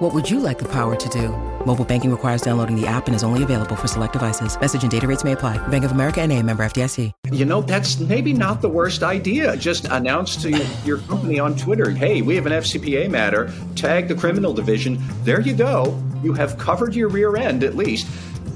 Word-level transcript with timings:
What 0.00 0.14
would 0.14 0.30
you 0.30 0.40
like 0.40 0.58
the 0.58 0.68
power 0.68 0.96
to 0.96 1.08
do? 1.10 1.28
Mobile 1.66 1.84
banking 1.84 2.10
requires 2.10 2.40
downloading 2.40 2.74
the 2.74 2.86
app 2.86 3.06
and 3.06 3.14
is 3.14 3.22
only 3.22 3.42
available 3.42 3.76
for 3.76 3.86
select 3.86 4.14
devices. 4.14 4.58
Message 4.58 4.80
and 4.80 4.90
data 4.90 5.06
rates 5.06 5.24
may 5.24 5.32
apply. 5.32 5.58
Bank 5.68 5.84
of 5.84 5.90
America 5.90 6.22
and 6.22 6.32
a 6.32 6.42
member 6.42 6.64
FDIC. 6.64 7.12
You 7.30 7.44
know, 7.44 7.60
that's 7.60 8.00
maybe 8.00 8.32
not 8.32 8.62
the 8.62 8.68
worst 8.70 9.02
idea. 9.02 9.54
Just 9.58 9.84
announce 9.90 10.36
to 10.36 10.66
your 10.86 11.00
company 11.00 11.38
on 11.38 11.54
Twitter, 11.54 11.90
hey, 11.90 12.22
we 12.22 12.34
have 12.36 12.46
an 12.46 12.52
FCPA 12.52 13.10
matter. 13.10 13.52
Tag 13.76 14.08
the 14.08 14.14
criminal 14.14 14.54
division. 14.54 14.98
There 15.22 15.42
you 15.42 15.52
go. 15.52 16.02
You 16.22 16.32
have 16.32 16.56
covered 16.56 16.94
your 16.94 17.10
rear 17.10 17.36
end 17.36 17.62
at 17.62 17.76
least. 17.76 18.06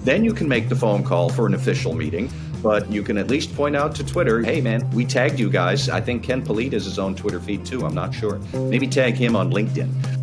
Then 0.02 0.24
you 0.24 0.32
can 0.32 0.48
make 0.48 0.70
the 0.70 0.76
phone 0.76 1.04
call 1.04 1.28
for 1.28 1.46
an 1.46 1.52
official 1.52 1.92
meeting. 1.92 2.32
But 2.62 2.90
you 2.90 3.02
can 3.02 3.18
at 3.18 3.28
least 3.28 3.54
point 3.54 3.76
out 3.76 3.94
to 3.96 4.04
Twitter, 4.04 4.42
hey 4.42 4.62
man, 4.62 4.90
we 4.92 5.04
tagged 5.04 5.38
you 5.38 5.50
guys. 5.50 5.90
I 5.90 6.00
think 6.00 6.22
Ken 6.22 6.40
Polite 6.40 6.72
has 6.72 6.86
his 6.86 6.98
own 6.98 7.14
Twitter 7.14 7.38
feed 7.38 7.66
too. 7.66 7.84
I'm 7.84 7.94
not 7.94 8.14
sure. 8.14 8.38
Maybe 8.54 8.86
tag 8.86 9.16
him 9.16 9.36
on 9.36 9.52
LinkedIn. 9.52 10.13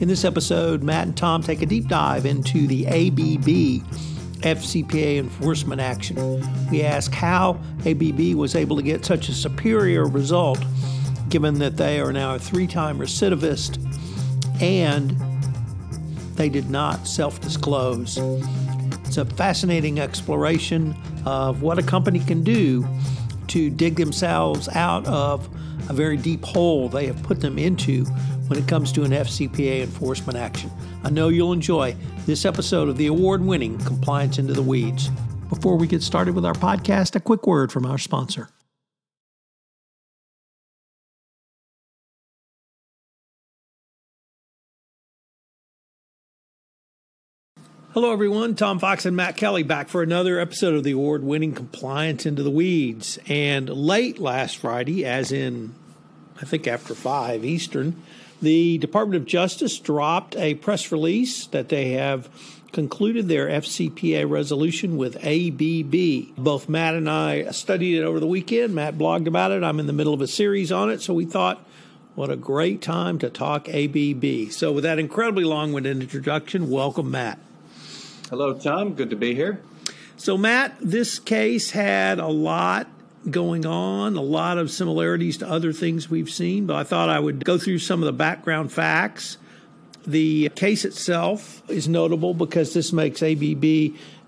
In 0.00 0.08
this 0.08 0.24
episode, 0.24 0.82
Matt 0.82 1.06
and 1.06 1.16
Tom 1.16 1.42
take 1.42 1.62
a 1.62 1.66
deep 1.66 1.86
dive 1.86 2.26
into 2.26 2.66
the 2.66 2.86
ABB 2.86 3.86
FCPA 4.42 5.18
enforcement 5.18 5.80
action. 5.80 6.16
We 6.70 6.82
ask 6.82 7.12
how 7.12 7.60
ABB 7.86 8.34
was 8.34 8.56
able 8.56 8.76
to 8.76 8.82
get 8.82 9.04
such 9.04 9.28
a 9.28 9.32
superior 9.32 10.06
result, 10.06 10.58
given 11.28 11.58
that 11.60 11.76
they 11.76 12.00
are 12.00 12.12
now 12.12 12.34
a 12.34 12.38
three 12.38 12.66
time 12.66 12.98
recidivist 12.98 13.78
and 14.60 15.16
they 16.34 16.48
did 16.48 16.68
not 16.68 17.06
self 17.06 17.40
disclose. 17.40 18.18
It's 19.06 19.18
a 19.18 19.24
fascinating 19.24 20.00
exploration 20.00 20.96
of 21.24 21.62
what 21.62 21.78
a 21.78 21.82
company 21.82 22.18
can 22.18 22.42
do 22.42 22.86
to 23.48 23.70
dig 23.70 23.96
themselves 23.96 24.68
out 24.70 25.06
of 25.06 25.48
a 25.88 25.92
very 25.92 26.16
deep 26.16 26.44
hole 26.44 26.88
they 26.88 27.06
have 27.06 27.22
put 27.22 27.40
them 27.40 27.58
into 27.58 28.06
when 28.52 28.62
it 28.62 28.68
comes 28.68 28.92
to 28.92 29.02
an 29.02 29.12
FCPA 29.12 29.80
enforcement 29.80 30.36
action. 30.38 30.70
I 31.04 31.08
know 31.08 31.28
you'll 31.28 31.54
enjoy 31.54 31.96
this 32.26 32.44
episode 32.44 32.90
of 32.90 32.98
the 32.98 33.06
award 33.06 33.42
winning 33.42 33.78
Compliance 33.78 34.38
into 34.38 34.52
the 34.52 34.60
Weeds. 34.60 35.08
Before 35.48 35.78
we 35.78 35.86
get 35.86 36.02
started 36.02 36.34
with 36.34 36.44
our 36.44 36.52
podcast, 36.52 37.16
a 37.16 37.20
quick 37.20 37.46
word 37.46 37.72
from 37.72 37.86
our 37.86 37.96
sponsor. 37.96 38.50
Hello, 47.94 48.12
everyone. 48.12 48.54
Tom 48.54 48.78
Fox 48.78 49.06
and 49.06 49.16
Matt 49.16 49.38
Kelly 49.38 49.62
back 49.62 49.88
for 49.88 50.02
another 50.02 50.38
episode 50.38 50.74
of 50.74 50.84
the 50.84 50.92
award 50.92 51.24
winning 51.24 51.54
Compliance 51.54 52.26
into 52.26 52.42
the 52.42 52.50
Weeds. 52.50 53.18
And 53.28 53.70
late 53.70 54.18
last 54.18 54.58
Friday, 54.58 55.06
as 55.06 55.32
in, 55.32 55.74
I 56.40 56.44
think 56.44 56.66
after 56.66 56.94
5 56.94 57.46
Eastern, 57.46 58.02
the 58.42 58.76
Department 58.78 59.22
of 59.22 59.26
Justice 59.26 59.78
dropped 59.78 60.36
a 60.36 60.54
press 60.56 60.90
release 60.90 61.46
that 61.46 61.68
they 61.68 61.92
have 61.92 62.28
concluded 62.72 63.28
their 63.28 63.48
FCPA 63.48 64.28
resolution 64.28 64.96
with 64.96 65.16
ABB. 65.24 66.34
Both 66.36 66.68
Matt 66.68 66.94
and 66.94 67.08
I 67.08 67.50
studied 67.52 67.98
it 67.98 68.02
over 68.02 68.18
the 68.18 68.26
weekend. 68.26 68.74
Matt 68.74 68.98
blogged 68.98 69.26
about 69.26 69.52
it. 69.52 69.62
I'm 69.62 69.78
in 69.78 69.86
the 69.86 69.92
middle 69.92 70.12
of 70.12 70.20
a 70.20 70.26
series 70.26 70.72
on 70.72 70.90
it, 70.90 71.00
so 71.00 71.14
we 71.14 71.24
thought, 71.24 71.64
what 72.14 72.30
a 72.30 72.36
great 72.36 72.82
time 72.82 73.18
to 73.20 73.30
talk 73.30 73.68
ABB. 73.68 74.50
So, 74.50 74.72
with 74.72 74.84
that 74.84 74.98
incredibly 74.98 75.44
long 75.44 75.72
winded 75.72 76.00
introduction, 76.00 76.68
welcome, 76.68 77.10
Matt. 77.10 77.38
Hello, 78.28 78.54
Tom. 78.54 78.94
Good 78.94 79.10
to 79.10 79.16
be 79.16 79.34
here. 79.34 79.62
So, 80.16 80.36
Matt, 80.36 80.76
this 80.80 81.18
case 81.18 81.70
had 81.70 82.18
a 82.18 82.28
lot 82.28 82.88
going 83.30 83.66
on, 83.66 84.16
a 84.16 84.22
lot 84.22 84.58
of 84.58 84.70
similarities 84.70 85.38
to 85.38 85.48
other 85.48 85.72
things 85.72 86.10
we've 86.10 86.30
seen, 86.30 86.66
but 86.66 86.76
I 86.76 86.84
thought 86.84 87.08
I 87.08 87.18
would 87.18 87.44
go 87.44 87.58
through 87.58 87.78
some 87.78 88.00
of 88.00 88.06
the 88.06 88.12
background 88.12 88.72
facts. 88.72 89.38
The 90.06 90.48
case 90.50 90.84
itself 90.84 91.62
is 91.70 91.88
notable 91.88 92.34
because 92.34 92.74
this 92.74 92.92
makes 92.92 93.22
ABB 93.22 93.64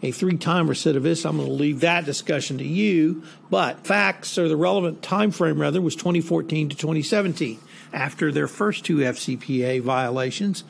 a 0.03 0.13
three 0.13 0.37
time 0.37 0.69
recidivist. 0.69 1.27
I'm 1.29 1.37
going 1.37 1.49
to 1.49 1.55
leave 1.55 1.81
that 1.81 2.05
discussion 2.05 2.59
to 2.59 2.65
you, 2.65 3.25
but 3.51 3.87
facts 3.87 4.39
or 4.39 4.49
the 4.49 4.57
relevant 4.57 5.03
time 5.03 5.31
frame 5.31 5.61
rather 5.61 5.81
was 5.81 5.97
2014 5.97 6.69
to 6.69 6.77
2017 6.77 7.59
after 7.93 8.31
their 8.31 8.49
first 8.49 8.85
two 8.85 8.99
FCPA 8.99 9.83
violations 9.83 10.65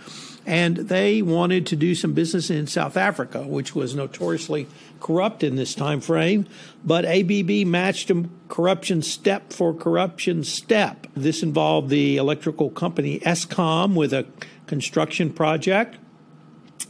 and 0.47 0.77
they 0.77 1.22
wanted 1.22 1.66
to 1.66 1.77
do 1.77 1.94
some 1.94 2.12
business 2.12 2.50
in 2.50 2.66
South 2.66 2.97
Africa, 2.97 3.43
which 3.43 3.75
was 3.75 3.94
notoriously 3.94 4.66
corrupt 5.00 5.43
in 5.43 5.56
this 5.56 5.75
time 5.75 6.00
frame. 6.00 6.47
But 6.84 7.05
ABB 7.05 7.66
matched 7.66 8.09
them 8.09 8.31
corruption 8.49 9.03
step 9.03 9.53
for 9.53 9.72
corruption 9.72 10.44
step. 10.44 11.06
This 11.15 11.43
involved 11.43 11.88
the 11.88 12.16
electrical 12.16 12.71
company 12.71 13.21
Eskom 13.21 13.94
with 13.94 14.12
a 14.12 14.27
construction 14.66 15.32
project. 15.32 15.97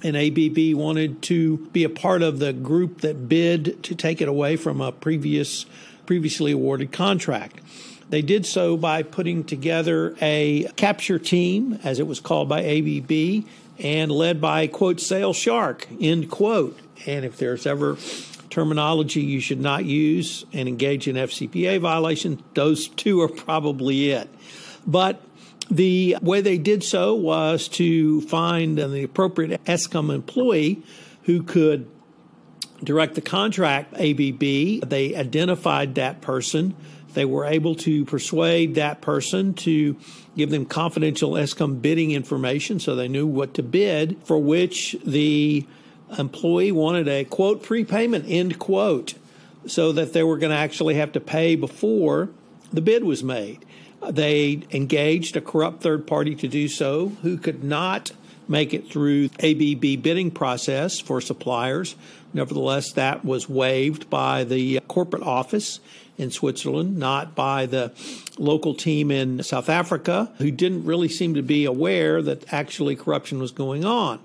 And 0.02 0.16
ABB 0.16 0.76
wanted 0.76 1.22
to 1.22 1.58
be 1.72 1.84
a 1.84 1.88
part 1.88 2.22
of 2.22 2.38
the 2.38 2.52
group 2.52 3.00
that 3.00 3.28
bid 3.28 3.82
to 3.84 3.94
take 3.94 4.20
it 4.20 4.28
away 4.28 4.56
from 4.56 4.80
a 4.80 4.92
previous 4.92 5.64
previously 6.06 6.52
awarded 6.52 6.92
contract. 6.92 7.60
They 8.10 8.22
did 8.22 8.46
so 8.46 8.76
by 8.76 9.02
putting 9.02 9.44
together 9.44 10.14
a 10.20 10.68
capture 10.76 11.18
team, 11.18 11.78
as 11.82 11.98
it 11.98 12.06
was 12.06 12.20
called 12.20 12.48
by 12.48 12.62
ABB, 12.62 13.46
and 13.78 14.10
led 14.10 14.40
by, 14.40 14.66
quote, 14.66 15.00
sales 15.00 15.36
shark, 15.36 15.88
end 16.00 16.30
quote. 16.30 16.78
And 17.06 17.24
if 17.24 17.36
there's 17.36 17.66
ever 17.66 17.96
terminology 18.50 19.20
you 19.20 19.40
should 19.40 19.60
not 19.60 19.84
use 19.84 20.44
and 20.52 20.68
engage 20.68 21.08
in 21.08 21.16
FCPA 21.16 21.80
violations, 21.80 22.40
those 22.54 22.88
two 22.88 23.20
are 23.20 23.28
probably 23.28 24.10
it. 24.10 24.28
But 24.86 25.20
the 25.70 26.16
way 26.20 26.40
they 26.40 26.58
did 26.58 26.84
so 26.84 27.14
was 27.14 27.68
to 27.68 28.20
find 28.22 28.78
the 28.78 29.02
appropriate 29.02 29.64
Eskom 29.64 30.14
employee 30.14 30.82
who 31.22 31.42
could 31.42 31.90
direct 32.82 33.14
the 33.14 33.22
contract 33.22 33.94
ABB. 33.94 34.88
They 34.88 35.14
identified 35.16 35.94
that 35.94 36.20
person 36.20 36.76
they 37.14 37.24
were 37.24 37.44
able 37.44 37.74
to 37.76 38.04
persuade 38.04 38.74
that 38.74 39.00
person 39.00 39.54
to 39.54 39.96
give 40.36 40.50
them 40.50 40.66
confidential 40.66 41.32
Eskom 41.32 41.80
bidding 41.80 42.10
information 42.10 42.80
so 42.80 42.94
they 42.94 43.08
knew 43.08 43.26
what 43.26 43.54
to 43.54 43.62
bid, 43.62 44.16
for 44.24 44.38
which 44.38 44.96
the 45.04 45.66
employee 46.18 46.72
wanted 46.72 47.08
a 47.08 47.24
quote 47.24 47.62
prepayment, 47.62 48.24
end 48.28 48.58
quote, 48.58 49.14
so 49.66 49.92
that 49.92 50.12
they 50.12 50.22
were 50.22 50.38
going 50.38 50.50
to 50.50 50.56
actually 50.56 50.94
have 50.94 51.12
to 51.12 51.20
pay 51.20 51.56
before 51.56 52.30
the 52.72 52.82
bid 52.82 53.04
was 53.04 53.22
made. 53.22 53.64
They 54.06 54.62
engaged 54.70 55.36
a 55.36 55.40
corrupt 55.40 55.82
third 55.82 56.06
party 56.06 56.34
to 56.34 56.48
do 56.48 56.68
so 56.68 57.08
who 57.22 57.38
could 57.38 57.64
not 57.64 58.12
make 58.48 58.74
it 58.74 58.90
through 58.90 59.30
ABB 59.42 60.02
bidding 60.02 60.30
process 60.30 61.00
for 61.00 61.20
suppliers. 61.20 61.96
Nevertheless, 62.32 62.92
that 62.92 63.24
was 63.24 63.48
waived 63.48 64.10
by 64.10 64.44
the 64.44 64.80
corporate 64.88 65.22
office 65.22 65.80
in 66.16 66.30
Switzerland, 66.30 66.96
not 66.96 67.34
by 67.34 67.66
the 67.66 67.92
local 68.38 68.74
team 68.74 69.10
in 69.10 69.42
South 69.42 69.68
Africa, 69.68 70.32
who 70.38 70.50
didn't 70.50 70.84
really 70.84 71.08
seem 71.08 71.34
to 71.34 71.42
be 71.42 71.64
aware 71.64 72.22
that 72.22 72.52
actually 72.52 72.96
corruption 72.96 73.38
was 73.38 73.50
going 73.50 73.84
on. 73.84 74.20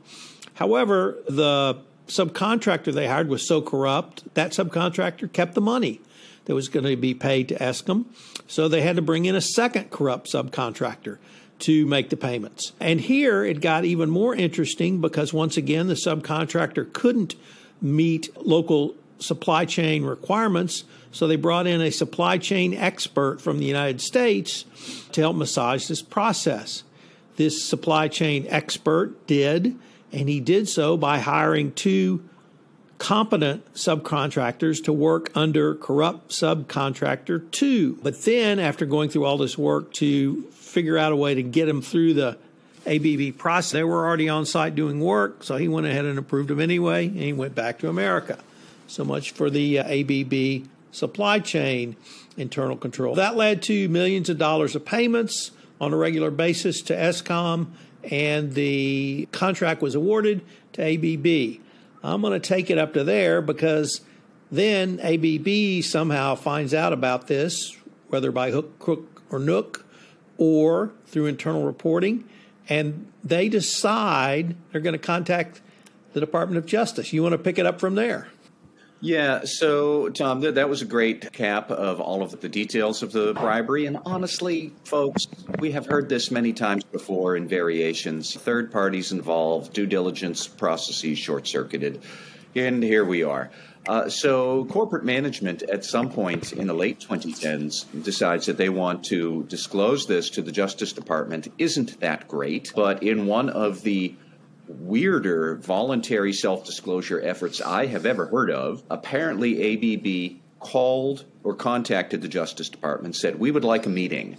However, 0.55 1.17
the 1.27 1.77
subcontractor 2.07 2.93
they 2.93 3.07
hired 3.07 3.29
was 3.29 3.47
so 3.47 3.61
corrupt, 3.61 4.33
that 4.33 4.51
subcontractor 4.51 5.31
kept 5.31 5.53
the 5.53 5.61
money 5.61 6.01
that 6.45 6.55
was 6.55 6.67
going 6.67 6.85
to 6.85 6.95
be 6.95 7.13
paid 7.13 7.47
to 7.49 7.55
Eskom. 7.55 8.05
So 8.47 8.67
they 8.67 8.81
had 8.81 8.95
to 8.95 9.01
bring 9.01 9.25
in 9.25 9.35
a 9.35 9.41
second 9.41 9.91
corrupt 9.91 10.31
subcontractor 10.31 11.19
to 11.59 11.85
make 11.85 12.09
the 12.09 12.17
payments. 12.17 12.71
And 12.79 13.01
here 13.01 13.43
it 13.43 13.61
got 13.61 13.85
even 13.85 14.09
more 14.09 14.33
interesting 14.33 15.01
because 15.01 15.33
once 15.33 15.57
again, 15.57 15.87
the 15.87 15.93
subcontractor 15.93 16.91
couldn't 16.93 17.35
meet 17.81 18.35
local 18.45 18.95
supply 19.19 19.65
chain 19.65 20.03
requirements. 20.03 20.85
So 21.11 21.27
they 21.27 21.35
brought 21.35 21.67
in 21.67 21.81
a 21.81 21.91
supply 21.91 22.37
chain 22.37 22.73
expert 22.73 23.41
from 23.41 23.59
the 23.59 23.65
United 23.65 24.01
States 24.01 24.65
to 25.11 25.21
help 25.21 25.35
massage 25.35 25.87
this 25.87 26.01
process. 26.01 26.83
This 27.35 27.63
supply 27.63 28.07
chain 28.07 28.45
expert 28.49 29.27
did, 29.27 29.77
and 30.11 30.29
he 30.29 30.39
did 30.39 30.67
so 30.67 30.97
by 30.97 31.19
hiring 31.19 31.71
two 31.71 32.23
competent 32.97 33.73
subcontractors 33.73 34.83
to 34.83 34.93
work 34.93 35.31
under 35.33 35.73
corrupt 35.73 36.31
subcontractor 36.31 37.49
two. 37.51 37.97
But 38.03 38.23
then, 38.23 38.59
after 38.59 38.85
going 38.85 39.09
through 39.09 39.25
all 39.25 39.37
this 39.37 39.57
work 39.57 39.93
to 39.93 40.43
figure 40.69 40.97
out 40.97 41.11
a 41.11 41.15
way 41.15 41.35
to 41.35 41.43
get 41.43 41.67
him 41.67 41.81
through 41.81 42.13
the 42.13 42.37
ABB 42.85 43.37
process, 43.37 43.71
they 43.71 43.83
were 43.83 44.05
already 44.05 44.29
on 44.29 44.45
site 44.45 44.75
doing 44.75 44.99
work, 44.99 45.43
so 45.43 45.57
he 45.57 45.67
went 45.67 45.85
ahead 45.85 46.05
and 46.05 46.17
approved 46.17 46.49
them 46.49 46.59
anyway, 46.59 47.07
and 47.07 47.17
he 47.17 47.33
went 47.33 47.55
back 47.55 47.79
to 47.79 47.89
America. 47.89 48.39
So 48.87 49.03
much 49.03 49.31
for 49.31 49.49
the 49.49 49.79
uh, 49.79 49.83
ABB 49.83 50.67
supply 50.91 51.39
chain 51.39 51.95
internal 52.37 52.77
control. 52.77 53.15
That 53.15 53.35
led 53.35 53.61
to 53.63 53.89
millions 53.89 54.29
of 54.29 54.37
dollars 54.37 54.75
of 54.75 54.85
payments 54.85 55.51
on 55.79 55.93
a 55.93 55.97
regular 55.97 56.31
basis 56.31 56.81
to 56.83 56.95
Eskom, 56.95 57.67
and 58.09 58.53
the 58.53 59.27
contract 59.31 59.81
was 59.81 59.95
awarded 59.95 60.41
to 60.73 60.81
ABB. 60.81 61.61
I'm 62.01 62.21
going 62.21 62.39
to 62.39 62.39
take 62.39 62.69
it 62.69 62.77
up 62.77 62.93
to 62.93 63.03
there 63.03 63.41
because 63.41 64.01
then 64.51 64.99
ABB 65.01 65.83
somehow 65.83 66.35
finds 66.35 66.73
out 66.73 66.93
about 66.93 67.27
this, 67.27 67.75
whether 68.07 68.31
by 68.31 68.51
hook, 68.51 68.79
crook, 68.79 69.21
or 69.29 69.37
nook, 69.37 69.85
or 70.39 70.91
through 71.05 71.27
internal 71.27 71.65
reporting, 71.65 72.27
and 72.67 73.11
they 73.23 73.49
decide 73.49 74.55
they're 74.71 74.81
going 74.81 74.93
to 74.93 74.97
contact 74.97 75.61
the 76.13 76.19
Department 76.19 76.57
of 76.57 76.65
Justice. 76.65 77.13
You 77.13 77.21
want 77.21 77.33
to 77.33 77.37
pick 77.37 77.59
it 77.59 77.67
up 77.67 77.79
from 77.79 77.93
there? 77.95 78.29
Yeah, 79.01 79.41
so 79.45 80.09
Tom, 80.09 80.41
that 80.41 80.67
was 80.67 80.81
a 80.81 80.85
great 80.85 81.31
cap 81.31 81.71
of 81.71 82.01
all 82.01 82.21
of 82.21 82.41
the 82.41 82.49
details 82.49 83.01
of 83.01 83.13
the 83.13 83.33
bribery. 83.33 83.85
And 83.85 83.97
honestly, 84.05 84.73
folks, 84.83 85.27
we 85.59 85.71
have 85.71 85.85
heard 85.85 86.09
this 86.09 86.31
many 86.31 86.51
times 86.51 86.83
before 86.83 87.37
in 87.37 87.47
variations. 87.47 88.35
Third 88.35 88.73
parties 88.73 89.13
involved, 89.13 89.71
due 89.71 89.85
diligence 89.85 90.47
processes 90.47 91.17
short 91.17 91.47
circuited. 91.47 92.01
And 92.55 92.83
here 92.83 93.05
we 93.05 93.23
are. 93.23 93.51
Uh, 93.89 94.07
so, 94.07 94.65
corporate 94.65 95.03
management 95.03 95.63
at 95.63 95.83
some 95.83 96.11
point 96.11 96.53
in 96.53 96.67
the 96.67 96.75
late 96.75 96.99
2010s 96.99 98.03
decides 98.03 98.45
that 98.45 98.55
they 98.55 98.69
want 98.69 99.03
to 99.03 99.43
disclose 99.45 100.05
this 100.05 100.29
to 100.29 100.43
the 100.43 100.51
Justice 100.51 100.93
Department. 100.93 101.51
Isn't 101.57 101.99
that 101.99 102.27
great? 102.27 102.71
But 102.75 103.01
in 103.01 103.25
one 103.25 103.49
of 103.49 103.81
the 103.81 104.13
weirder 104.67 105.55
voluntary 105.55 106.33
self 106.33 106.67
disclosure 106.67 107.19
efforts 107.19 107.61
I 107.61 107.87
have 107.87 108.05
ever 108.05 108.27
heard 108.27 108.51
of. 108.51 108.83
Apparently, 108.91 109.73
ABB 109.73 110.39
called 110.59 111.25
or 111.43 111.55
contacted 111.55 112.21
the 112.21 112.27
Justice 112.27 112.69
Department, 112.69 113.15
said, 113.15 113.39
We 113.39 113.49
would 113.49 113.63
like 113.63 113.87
a 113.87 113.89
meeting. 113.89 114.37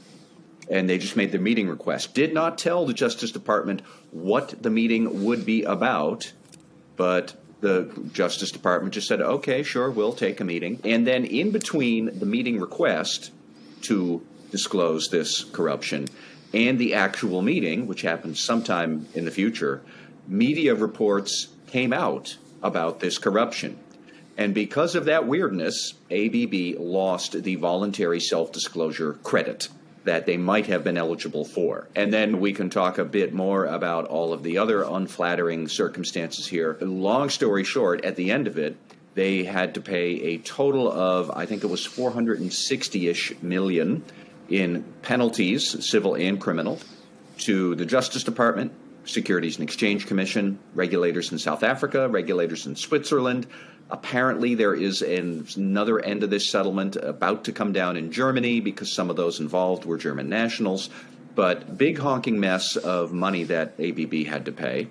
And 0.70 0.88
they 0.88 0.98
just 0.98 1.16
made 1.16 1.32
their 1.32 1.40
meeting 1.40 1.68
request. 1.68 2.14
Did 2.14 2.32
not 2.32 2.56
tell 2.56 2.86
the 2.86 2.94
Justice 2.94 3.32
Department 3.32 3.82
what 4.12 4.62
the 4.62 4.70
meeting 4.70 5.24
would 5.24 5.44
be 5.44 5.64
about, 5.64 6.32
but 6.94 7.34
the 7.60 7.90
Justice 8.12 8.50
Department 8.50 8.94
just 8.94 9.08
said, 9.08 9.20
okay, 9.20 9.62
sure, 9.62 9.90
we'll 9.90 10.12
take 10.12 10.40
a 10.40 10.44
meeting. 10.44 10.80
And 10.84 11.06
then 11.06 11.24
in 11.24 11.50
between 11.50 12.18
the 12.18 12.26
meeting 12.26 12.60
request 12.60 13.32
to 13.82 14.24
disclose 14.50 15.08
this 15.10 15.44
corruption 15.44 16.08
and 16.52 16.78
the 16.78 16.94
actual 16.94 17.42
meeting, 17.42 17.86
which 17.86 18.02
happens 18.02 18.40
sometime 18.40 19.06
in 19.14 19.24
the 19.24 19.30
future, 19.30 19.82
media 20.26 20.74
reports 20.74 21.48
came 21.66 21.92
out 21.92 22.36
about 22.62 23.00
this 23.00 23.18
corruption. 23.18 23.78
And 24.36 24.54
because 24.54 24.94
of 24.94 25.04
that 25.04 25.26
weirdness, 25.26 25.94
ABB 26.10 26.78
lost 26.78 27.42
the 27.42 27.56
voluntary 27.56 28.20
self 28.20 28.52
disclosure 28.52 29.14
credit 29.22 29.68
that 30.10 30.26
they 30.26 30.36
might 30.36 30.66
have 30.66 30.82
been 30.82 30.98
eligible 30.98 31.44
for. 31.44 31.86
And 31.94 32.12
then 32.12 32.40
we 32.40 32.52
can 32.52 32.68
talk 32.68 32.98
a 32.98 33.04
bit 33.04 33.32
more 33.32 33.66
about 33.66 34.06
all 34.06 34.32
of 34.32 34.42
the 34.42 34.58
other 34.58 34.82
unflattering 34.82 35.68
circumstances 35.68 36.48
here. 36.48 36.76
Long 36.80 37.30
story 37.30 37.62
short, 37.62 38.04
at 38.04 38.16
the 38.16 38.32
end 38.32 38.48
of 38.48 38.58
it, 38.58 38.76
they 39.14 39.44
had 39.44 39.74
to 39.74 39.80
pay 39.80 40.20
a 40.32 40.38
total 40.38 40.90
of, 40.90 41.30
I 41.30 41.46
think 41.46 41.62
it 41.62 41.68
was 41.68 41.86
460 41.86 43.06
ish 43.06 43.40
million 43.40 44.02
in 44.48 44.82
penalties, 45.02 45.88
civil 45.88 46.16
and 46.16 46.40
criminal, 46.40 46.80
to 47.46 47.76
the 47.76 47.86
Justice 47.86 48.24
Department, 48.24 48.72
Securities 49.04 49.58
and 49.58 49.62
Exchange 49.62 50.08
Commission, 50.08 50.58
regulators 50.74 51.30
in 51.30 51.38
South 51.38 51.62
Africa, 51.62 52.08
regulators 52.08 52.66
in 52.66 52.74
Switzerland. 52.74 53.46
Apparently, 53.92 54.54
there 54.54 54.74
is 54.74 55.02
an, 55.02 55.46
another 55.56 56.00
end 56.00 56.22
of 56.22 56.30
this 56.30 56.48
settlement 56.48 56.96
about 56.96 57.44
to 57.44 57.52
come 57.52 57.72
down 57.72 57.96
in 57.96 58.12
Germany 58.12 58.60
because 58.60 58.94
some 58.94 59.10
of 59.10 59.16
those 59.16 59.40
involved 59.40 59.84
were 59.84 59.98
German 59.98 60.28
nationals. 60.28 60.90
But 61.34 61.76
big 61.76 61.98
honking 61.98 62.38
mess 62.38 62.76
of 62.76 63.12
money 63.12 63.44
that 63.44 63.74
ABB 63.78 64.26
had 64.26 64.44
to 64.46 64.52
pay. 64.52 64.88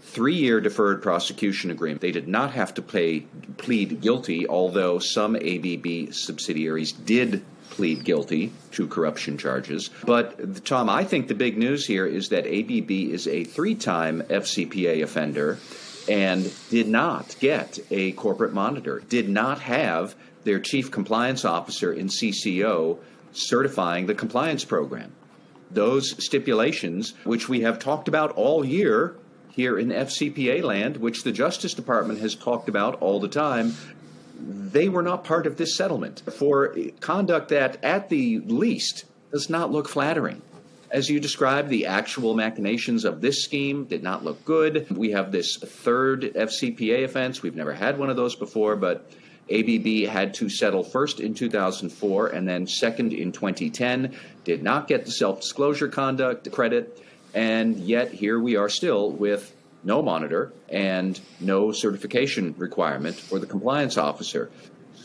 Three 0.00 0.36
year 0.36 0.60
deferred 0.60 1.02
prosecution 1.02 1.70
agreement. 1.70 2.00
They 2.00 2.12
did 2.12 2.28
not 2.28 2.52
have 2.52 2.74
to 2.74 2.82
pay, 2.82 3.20
plead 3.56 4.00
guilty, 4.00 4.48
although 4.48 4.98
some 4.98 5.36
ABB 5.36 6.12
subsidiaries 6.12 6.92
did 6.92 7.44
plead 7.70 8.04
guilty 8.04 8.52
to 8.72 8.88
corruption 8.88 9.38
charges. 9.38 9.90
But, 10.04 10.64
Tom, 10.64 10.88
I 10.88 11.04
think 11.04 11.28
the 11.28 11.34
big 11.34 11.56
news 11.56 11.86
here 11.86 12.06
is 12.06 12.30
that 12.30 12.46
ABB 12.46 12.90
is 12.90 13.28
a 13.28 13.44
three 13.44 13.74
time 13.74 14.22
FCPA 14.22 15.02
offender 15.02 15.58
and 16.08 16.52
did 16.70 16.88
not 16.88 17.36
get 17.40 17.78
a 17.90 18.12
corporate 18.12 18.52
monitor, 18.52 19.02
did 19.08 19.28
not 19.28 19.60
have 19.60 20.14
their 20.44 20.58
chief 20.58 20.90
compliance 20.90 21.44
officer 21.44 21.92
in 21.92 22.08
CCO 22.08 22.98
certifying 23.32 24.06
the 24.06 24.14
compliance 24.14 24.64
program. 24.64 25.12
Those 25.70 26.24
stipulations, 26.24 27.12
which 27.24 27.48
we 27.48 27.60
have 27.60 27.78
talked 27.78 28.08
about 28.08 28.32
all 28.32 28.64
year 28.64 29.14
here 29.50 29.78
in 29.78 29.88
FCPA 29.88 30.62
land, 30.62 30.96
which 30.96 31.24
the 31.24 31.32
Justice 31.32 31.74
Department 31.74 32.20
has 32.20 32.34
talked 32.34 32.68
about 32.68 33.02
all 33.02 33.20
the 33.20 33.28
time, 33.28 33.74
they 34.38 34.88
were 34.88 35.02
not 35.02 35.24
part 35.24 35.46
of 35.46 35.56
this 35.56 35.76
settlement 35.76 36.22
for 36.32 36.74
conduct 37.00 37.48
that, 37.50 37.82
at 37.84 38.08
the 38.08 38.38
least, 38.38 39.04
does 39.32 39.50
not 39.50 39.70
look 39.70 39.88
flattering. 39.88 40.40
As 40.90 41.10
you 41.10 41.20
described, 41.20 41.68
the 41.68 41.86
actual 41.86 42.34
machinations 42.34 43.04
of 43.04 43.20
this 43.20 43.44
scheme 43.44 43.84
did 43.84 44.02
not 44.02 44.24
look 44.24 44.44
good. 44.44 44.86
We 44.90 45.10
have 45.10 45.30
this 45.30 45.56
third 45.56 46.22
FCPA 46.22 47.04
offense. 47.04 47.42
We've 47.42 47.54
never 47.54 47.74
had 47.74 47.98
one 47.98 48.08
of 48.08 48.16
those 48.16 48.34
before, 48.34 48.74
but 48.74 49.10
ABB 49.52 50.08
had 50.08 50.34
to 50.34 50.48
settle 50.48 50.82
first 50.82 51.20
in 51.20 51.34
2004 51.34 52.28
and 52.28 52.48
then 52.48 52.66
second 52.66 53.12
in 53.12 53.32
2010. 53.32 54.16
Did 54.44 54.62
not 54.62 54.88
get 54.88 55.04
the 55.04 55.10
self 55.10 55.42
disclosure 55.42 55.88
conduct 55.88 56.50
credit. 56.52 57.02
And 57.34 57.76
yet, 57.76 58.10
here 58.10 58.40
we 58.40 58.56
are 58.56 58.70
still 58.70 59.10
with 59.10 59.54
no 59.84 60.02
monitor, 60.02 60.52
and 60.68 61.18
no 61.40 61.72
certification 61.72 62.54
requirement 62.58 63.16
for 63.16 63.38
the 63.38 63.46
compliance 63.46 63.96
officer. 63.96 64.50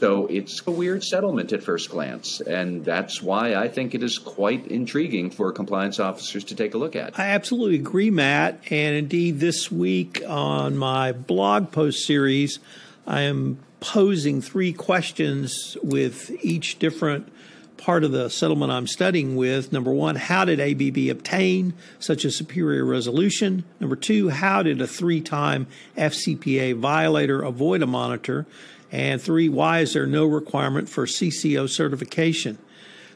So 0.03 0.27
it's 0.27 0.61
a 0.67 0.71
weird 0.71 1.01
settlement 1.01 1.53
at 1.53 1.63
first 1.63 1.89
glance, 1.89 2.41
and 2.41 2.83
that's 2.83 3.21
why 3.21 3.55
I 3.55 3.69
think 3.69 3.95
it 3.95 4.03
is 4.03 4.17
quite 4.17 4.67
intriguing 4.67 5.31
for 5.31 5.49
compliance 5.53 5.97
officers 5.97 6.43
to 6.43 6.55
take 6.55 6.73
a 6.73 6.77
look 6.77 6.97
at. 6.97 7.17
I 7.17 7.27
absolutely 7.27 7.75
agree, 7.75 8.11
Matt. 8.11 8.59
And 8.69 8.97
indeed, 8.97 9.39
this 9.39 9.71
week 9.71 10.21
on 10.27 10.75
my 10.75 11.13
blog 11.13 11.71
post 11.71 12.05
series, 12.05 12.59
I 13.07 13.21
am 13.21 13.59
posing 13.79 14.41
three 14.41 14.73
questions 14.73 15.77
with 15.81 16.31
each 16.43 16.79
different 16.79 17.29
part 17.77 18.03
of 18.03 18.11
the 18.11 18.29
settlement 18.29 18.73
I'm 18.73 18.87
studying 18.87 19.37
with. 19.37 19.71
Number 19.71 19.93
one, 19.93 20.17
how 20.17 20.43
did 20.43 20.59
ABB 20.59 21.11
obtain 21.11 21.75
such 21.99 22.25
a 22.25 22.31
superior 22.31 22.83
resolution? 22.83 23.63
Number 23.79 23.95
two, 23.95 24.27
how 24.27 24.63
did 24.63 24.81
a 24.81 24.87
three 24.87 25.21
time 25.21 25.65
FCPA 25.95 26.75
violator 26.75 27.41
avoid 27.41 27.81
a 27.81 27.87
monitor? 27.87 28.45
And 28.93 29.19
three, 29.19 29.49
why 29.49 29.79
is 29.79 29.93
there 29.93 30.05
no 30.05 30.23
requirement 30.23 30.87
for 30.87 31.07
CCO 31.07 31.67
certification? 31.67 32.59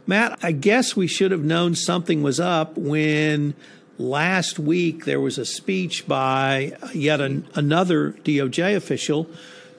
Matt, 0.07 0.39
I 0.41 0.51
guess 0.51 0.96
we 0.96 1.05
should 1.05 1.29
have 1.29 1.43
known 1.43 1.75
something 1.75 2.24
was 2.24 2.39
up 2.39 2.75
when 2.75 3.53
last 4.00 4.57
week 4.57 5.05
there 5.05 5.19
was 5.19 5.38
a 5.38 5.46
speech 5.46 6.07
by 6.07 6.75
yet 6.96 7.22
an, 7.22 7.48
another 7.53 8.13
DOJ 8.13 8.75
official 8.75 9.29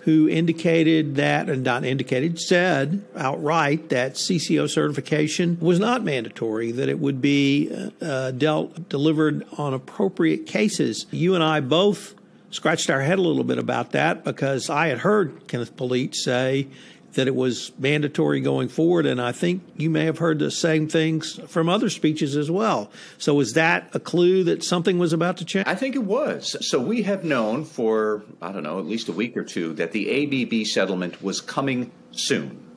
who 0.02 0.28
indicated 0.28 1.16
that, 1.16 1.50
and 1.50 1.64
not 1.64 1.84
indicated, 1.84 2.38
said 2.38 3.04
outright 3.16 3.88
that 3.88 4.14
CCO 4.14 4.70
certification 4.70 5.58
was 5.60 5.80
not 5.80 6.04
mandatory, 6.04 6.70
that 6.70 6.88
it 6.88 7.00
would 7.00 7.20
be 7.20 7.90
uh, 8.00 8.30
dealt, 8.30 8.88
delivered 8.88 9.44
on 9.58 9.74
appropriate 9.74 10.46
cases. 10.46 11.06
You 11.10 11.34
and 11.34 11.42
I 11.42 11.58
both 11.58 12.14
scratched 12.50 12.90
our 12.90 13.00
head 13.00 13.18
a 13.18 13.22
little 13.22 13.44
bit 13.44 13.58
about 13.58 13.92
that 13.92 14.24
because 14.24 14.70
I 14.70 14.88
had 14.88 14.98
heard 14.98 15.48
Kenneth 15.48 15.76
Polite 15.76 16.14
say 16.14 16.68
that 17.14 17.26
it 17.26 17.34
was 17.34 17.72
mandatory 17.78 18.40
going 18.40 18.68
forward. 18.68 19.06
And 19.06 19.20
I 19.20 19.32
think 19.32 19.62
you 19.76 19.90
may 19.90 20.04
have 20.04 20.18
heard 20.18 20.38
the 20.38 20.50
same 20.50 20.88
things 20.88 21.40
from 21.48 21.68
other 21.68 21.88
speeches 21.90 22.36
as 22.36 22.50
well. 22.50 22.90
So 23.16 23.34
was 23.34 23.54
that 23.54 23.90
a 23.94 24.00
clue 24.00 24.44
that 24.44 24.62
something 24.62 24.98
was 24.98 25.12
about 25.12 25.38
to 25.38 25.44
change? 25.44 25.66
I 25.66 25.74
think 25.74 25.96
it 25.96 26.04
was. 26.04 26.56
So 26.68 26.78
we 26.78 27.02
have 27.02 27.24
known 27.24 27.64
for, 27.64 28.24
I 28.42 28.52
don't 28.52 28.62
know, 28.62 28.78
at 28.78 28.86
least 28.86 29.08
a 29.08 29.12
week 29.12 29.36
or 29.36 29.44
two 29.44 29.72
that 29.74 29.92
the 29.92 30.44
ABB 30.44 30.66
settlement 30.66 31.22
was 31.22 31.40
coming 31.40 31.90
soon 32.12 32.67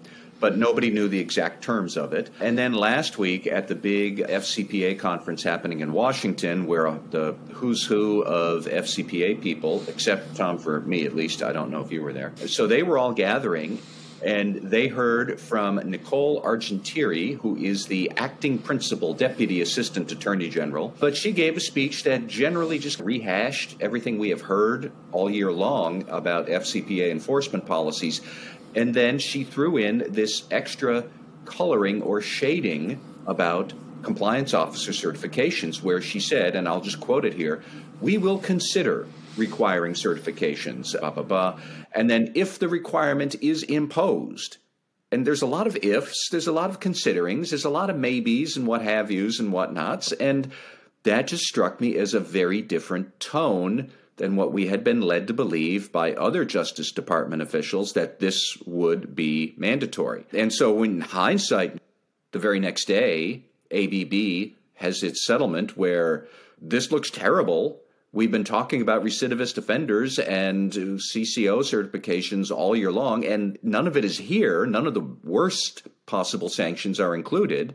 but 0.41 0.57
nobody 0.57 0.89
knew 0.89 1.07
the 1.07 1.19
exact 1.19 1.63
terms 1.63 1.95
of 1.95 2.11
it. 2.11 2.29
And 2.41 2.57
then 2.57 2.73
last 2.73 3.17
week 3.17 3.47
at 3.47 3.69
the 3.69 3.75
big 3.75 4.17
FCPA 4.17 4.99
conference 4.99 5.43
happening 5.43 5.79
in 5.79 5.93
Washington, 5.93 6.65
where 6.65 6.99
the 7.11 7.35
who's 7.53 7.85
who 7.85 8.23
of 8.23 8.65
FCPA 8.65 9.41
people, 9.41 9.83
except 9.87 10.35
Tom, 10.35 10.57
for 10.57 10.81
me 10.81 11.05
at 11.05 11.15
least, 11.15 11.43
I 11.43 11.53
don't 11.53 11.69
know 11.69 11.81
if 11.81 11.91
you 11.91 12.01
were 12.01 12.11
there. 12.11 12.33
So 12.47 12.65
they 12.67 12.81
were 12.81 12.97
all 12.97 13.13
gathering, 13.13 13.79
and 14.25 14.55
they 14.55 14.87
heard 14.87 15.39
from 15.39 15.75
Nicole 15.75 16.41
Argentieri, 16.41 17.37
who 17.37 17.55
is 17.55 17.85
the 17.85 18.11
acting 18.17 18.57
principal 18.57 19.13
deputy 19.13 19.61
assistant 19.61 20.11
attorney 20.11 20.49
general. 20.49 20.93
But 20.99 21.15
she 21.15 21.31
gave 21.31 21.55
a 21.55 21.59
speech 21.59 22.03
that 22.03 22.27
generally 22.27 22.79
just 22.79 22.99
rehashed 22.99 23.77
everything 23.79 24.17
we 24.17 24.29
have 24.29 24.41
heard 24.41 24.91
all 25.11 25.29
year 25.29 25.51
long 25.51 26.07
about 26.09 26.47
FCPA 26.47 27.11
enforcement 27.11 27.65
policies. 27.65 28.21
And 28.75 28.93
then 28.93 29.19
she 29.19 29.43
threw 29.43 29.77
in 29.77 30.05
this 30.09 30.43
extra 30.51 31.05
coloring 31.45 32.01
or 32.01 32.21
shading 32.21 32.99
about 33.27 33.73
compliance 34.03 34.53
officer 34.53 34.91
certifications, 34.91 35.81
where 35.81 36.01
she 36.01 36.19
said, 36.19 36.55
and 36.55 36.67
I'll 36.67 36.81
just 36.81 36.99
quote 36.99 37.25
it 37.25 37.33
here 37.33 37.63
we 38.01 38.17
will 38.17 38.39
consider 38.39 39.07
requiring 39.37 39.93
certifications, 39.93 40.99
blah, 40.99 41.11
blah, 41.11 41.23
blah. 41.23 41.59
And 41.93 42.09
then 42.09 42.31
if 42.35 42.59
the 42.59 42.67
requirement 42.67 43.35
is 43.41 43.63
imposed, 43.63 44.57
and 45.11 45.25
there's 45.25 45.41
a 45.41 45.47
lot 45.47 45.67
of 45.67 45.77
ifs, 45.83 46.29
there's 46.29 46.47
a 46.47 46.51
lot 46.51 46.69
of 46.69 46.79
considerings, 46.79 47.51
there's 47.51 47.65
a 47.65 47.69
lot 47.69 47.89
of 47.89 47.97
maybes 47.97 48.57
and 48.57 48.65
what 48.65 48.81
have 48.81 49.11
yous 49.11 49.39
and 49.39 49.51
whatnots. 49.51 50.11
And 50.13 50.51
that 51.03 51.27
just 51.27 51.43
struck 51.43 51.79
me 51.79 51.97
as 51.97 52.13
a 52.13 52.19
very 52.19 52.61
different 52.61 53.19
tone 53.19 53.91
than 54.21 54.35
what 54.35 54.53
we 54.53 54.67
had 54.67 54.83
been 54.83 55.01
led 55.01 55.27
to 55.27 55.33
believe 55.33 55.91
by 55.91 56.13
other 56.13 56.45
Justice 56.45 56.91
Department 56.91 57.41
officials 57.41 57.93
that 57.93 58.19
this 58.19 58.55
would 58.65 59.15
be 59.15 59.53
mandatory. 59.57 60.25
And 60.31 60.53
so, 60.53 60.83
in 60.83 61.01
hindsight, 61.01 61.81
the 62.31 62.39
very 62.39 62.59
next 62.59 62.85
day, 62.85 63.43
ABB 63.71 64.53
has 64.75 65.03
its 65.03 65.25
settlement 65.25 65.75
where 65.75 66.27
this 66.61 66.91
looks 66.91 67.09
terrible. 67.09 67.81
We've 68.13 68.31
been 68.31 68.43
talking 68.43 68.81
about 68.81 69.03
recidivist 69.03 69.57
offenders 69.57 70.19
and 70.19 70.71
CCO 70.71 71.59
certifications 71.59 72.51
all 72.51 72.75
year 72.75 72.91
long, 72.91 73.25
and 73.25 73.57
none 73.63 73.87
of 73.87 73.97
it 73.97 74.05
is 74.05 74.17
here. 74.17 74.65
None 74.65 74.85
of 74.85 74.93
the 74.93 75.07
worst 75.23 75.87
possible 76.05 76.49
sanctions 76.49 76.99
are 76.99 77.15
included. 77.15 77.73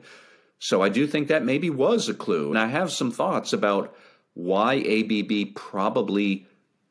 So 0.59 0.83
I 0.83 0.91
do 0.91 1.07
think 1.07 1.29
that 1.29 1.45
maybe 1.45 1.71
was 1.71 2.09
a 2.09 2.15
clue. 2.15 2.51
And 2.51 2.59
I 2.59 2.67
have 2.67 2.93
some 2.93 3.11
thoughts 3.11 3.53
about 3.53 3.97
why 4.37 4.75
ABB 4.77 5.55
probably 5.55 6.47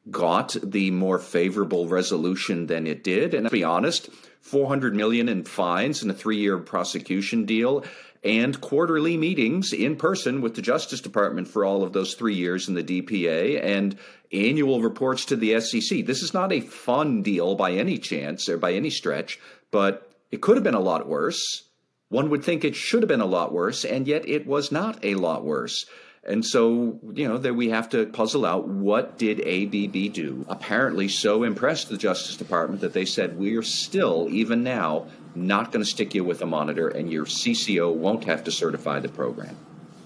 got 0.10 0.58
the 0.64 0.90
more 0.90 1.20
favorable 1.20 1.88
resolution 1.88 2.66
than 2.66 2.88
it 2.88 3.04
did. 3.04 3.36
And 3.36 3.46
to 3.46 3.52
be 3.52 3.64
honest, 3.64 4.10
400 4.42 4.96
million 4.96 5.30
in 5.30 5.44
fines 5.44 6.02
and 6.02 6.10
a 6.10 6.16
three-year 6.16 6.58
prosecution 6.58 7.46
deal 7.46 7.86
and 8.24 8.60
quarterly 8.60 9.16
meetings 9.16 9.74
in 9.74 9.96
person 9.96 10.42
with 10.42 10.56
the 10.56 10.62
Justice 10.64 11.02
Department 11.02 11.48
for 11.48 11.64
all 11.64 11.84
of 11.84 11.94
those 11.94 12.16
three 12.16 12.34
years 12.34 12.68
in 12.68 12.74
the 12.74 12.84
DPA 12.84 13.64
and 13.64 13.96
annual 14.34 14.82
reports 14.82 15.26
to 15.26 15.36
the 15.36 15.60
SEC. 15.62 16.04
This 16.04 16.24
is 16.24 16.34
not 16.34 16.52
a 16.52 16.62
fun 16.62 17.22
deal 17.22 17.54
by 17.54 17.74
any 17.74 18.00
chance 18.00 18.50
or 18.50 18.58
by 18.58 18.74
any 18.74 18.90
stretch, 18.90 19.40
but 19.70 20.12
it 20.32 20.42
could 20.42 20.58
have 20.58 20.64
been 20.64 20.74
a 20.74 20.80
lot 20.80 21.08
worse. 21.08 21.64
One 22.10 22.32
would 22.32 22.44
think 22.44 22.66
it 22.66 22.76
should 22.76 23.04
have 23.04 23.08
been 23.08 23.22
a 23.22 23.26
lot 23.28 23.54
worse, 23.54 23.86
and 23.86 24.08
yet 24.08 24.28
it 24.28 24.48
was 24.48 24.72
not 24.72 25.06
a 25.06 25.14
lot 25.14 25.46
worse. 25.46 25.86
And 26.28 26.44
so, 26.44 27.00
you 27.14 27.28
know, 27.28 27.38
that 27.38 27.54
we 27.54 27.70
have 27.70 27.90
to 27.90 28.08
puzzle 28.08 28.46
out 28.46 28.68
what 28.68 29.18
did 29.20 29.40
ABB 29.42 30.12
do? 30.12 30.44
Apparently, 30.50 31.08
so 31.08 31.44
impressed 31.44 31.90
the 31.90 31.98
Justice 31.98 32.36
Department 32.36 32.82
that 32.82 32.94
they 32.94 33.06
said, 33.06 33.38
we 33.38 33.56
are 33.58 33.64
still, 33.64 34.28
even 34.32 34.64
now, 34.64 35.06
not 35.36 35.72
going 35.72 35.84
to 35.84 35.90
stick 35.90 36.16
you 36.16 36.24
with 36.24 36.42
a 36.42 36.46
monitor, 36.48 36.88
and 36.88 37.12
your 37.12 37.26
CCO 37.26 37.94
won't 37.94 38.24
have 38.24 38.44
to 38.46 38.52
certify 38.52 39.00
the 39.00 39.10
program. 39.10 39.56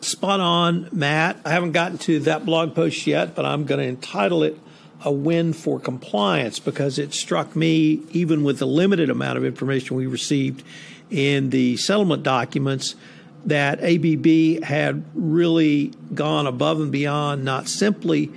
Spot 0.01 0.39
on, 0.41 0.89
Matt. 0.91 1.38
I 1.45 1.51
haven't 1.51 1.71
gotten 1.71 1.97
to 1.99 2.19
that 2.21 2.45
blog 2.45 2.75
post 2.75 3.07
yet, 3.07 3.33
but 3.33 3.45
I'm 3.45 3.63
going 3.63 3.79
to 3.79 3.88
entitle 3.88 4.43
it 4.43 4.59
a 5.05 5.11
win 5.11 5.53
for 5.53 5.79
compliance 5.79 6.59
because 6.59 6.99
it 6.99 7.13
struck 7.13 7.55
me, 7.55 8.01
even 8.11 8.43
with 8.43 8.59
the 8.59 8.67
limited 8.67 9.09
amount 9.09 9.38
of 9.38 9.45
information 9.45 9.95
we 9.95 10.07
received 10.07 10.63
in 11.09 11.49
the 11.49 11.77
settlement 11.77 12.23
documents 12.23 12.95
that 13.46 13.79
ABB 13.81 14.63
had 14.63 15.03
really 15.13 15.93
gone 16.13 16.48
above 16.48 16.79
and 16.79 16.91
beyond, 16.91 17.43
not 17.43 17.67
simply 17.67 18.31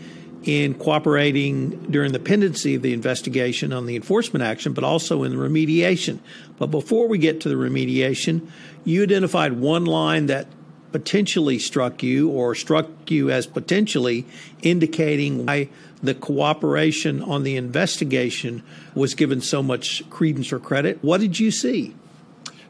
in 0.44 0.74
cooperating 0.74 1.70
during 1.90 2.12
the 2.12 2.18
pendency 2.18 2.74
of 2.74 2.82
the 2.82 2.92
investigation 2.92 3.72
on 3.72 3.86
the 3.86 3.96
enforcement 3.96 4.42
action, 4.42 4.72
but 4.72 4.84
also 4.84 5.22
in 5.22 5.32
the 5.32 5.36
remediation. 5.36 6.18
But 6.58 6.66
before 6.66 7.08
we 7.08 7.18
get 7.18 7.40
to 7.42 7.48
the 7.48 7.54
remediation, 7.54 8.48
you 8.84 9.02
identified 9.02 9.52
one 9.54 9.84
line 9.84 10.26
that 10.26 10.46
potentially 10.90 11.58
struck 11.58 12.02
you 12.02 12.28
or 12.28 12.54
struck 12.54 12.88
you 13.10 13.30
as 13.30 13.46
potentially 13.46 14.26
indicating 14.62 15.46
why 15.46 15.68
the 16.02 16.14
cooperation 16.14 17.22
on 17.22 17.44
the 17.44 17.56
investigation 17.56 18.62
was 18.94 19.14
given 19.14 19.40
so 19.40 19.62
much 19.62 20.08
credence 20.10 20.52
or 20.52 20.58
credit. 20.58 20.98
What 21.02 21.20
did 21.20 21.38
you 21.38 21.50
see? 21.50 21.94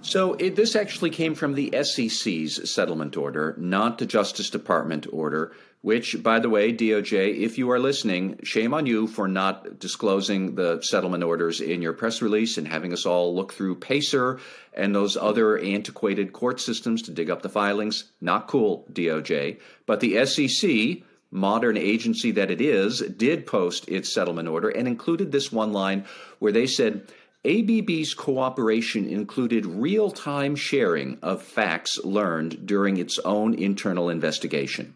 So 0.03 0.35
it, 0.35 0.57
this 0.57 0.75
actually 0.75 1.11
came 1.11 1.35
from 1.35 1.55
the 1.55 1.73
SEC's 1.83 2.73
settlement 2.73 3.17
order, 3.17 3.55
not 3.57 3.99
the 3.99 4.07
Justice 4.07 4.51
Department 4.51 5.07
order. 5.13 5.53
Which, 5.81 6.23
by 6.23 6.39
the 6.39 6.49
way, 6.49 6.73
DOJ, 6.73 7.41
if 7.41 7.59
you 7.59 7.73
are 7.73 7.81
listening, 7.81 8.39
shame 8.45 8.73
on 8.73 8.87
you 8.87 9.09
for 9.09 9.27
not 9.27 9.81
disclosing 9.81 10.55
the 10.55 10.81
settlement 10.81 11.25
orders 11.25 11.61
in 11.61 11.83
your 11.83 11.93
press 11.93 12.23
release 12.23 12.57
and 12.57 12.69
having 12.69 12.93
us 12.93 13.05
all 13.05 13.35
look 13.35 13.53
through 13.53 13.81
PACER 13.81 14.39
and 14.75 14.95
those 14.95 15.17
other 15.17 15.59
antiquated 15.59 16.33
court 16.33 16.61
systems 16.61 17.03
to 17.03 17.11
dig 17.11 17.31
up 17.31 17.43
the 17.43 17.49
filings. 17.49 18.05
Not 18.21 18.47
cool, 18.47 18.87
DOJ. 18.93 19.59
But 19.85 19.99
the 19.99 20.25
SEC, 20.25 21.03
modern 21.33 21.77
agency 21.77 22.31
that 22.31 22.53
it 22.53 22.61
is, 22.61 23.01
did 23.01 23.45
post 23.45 23.89
its 23.89 24.15
settlement 24.15 24.47
order 24.47 24.69
and 24.69 24.87
included 24.87 25.33
this 25.33 25.51
one 25.51 25.73
line 25.73 26.05
where 26.39 26.53
they 26.53 26.69
said, 26.69 27.09
ABB's 27.45 28.15
cooperation 28.15 29.09
included 29.09 29.67
real 29.67 30.11
time 30.11 30.55
sharing 30.55 31.19
of 31.23 31.43
facts 31.43 31.99
learned 32.05 32.67
during 32.67 32.99
its 32.99 33.19
own 33.21 33.55
internal 33.55 34.09
investigation. 34.09 34.95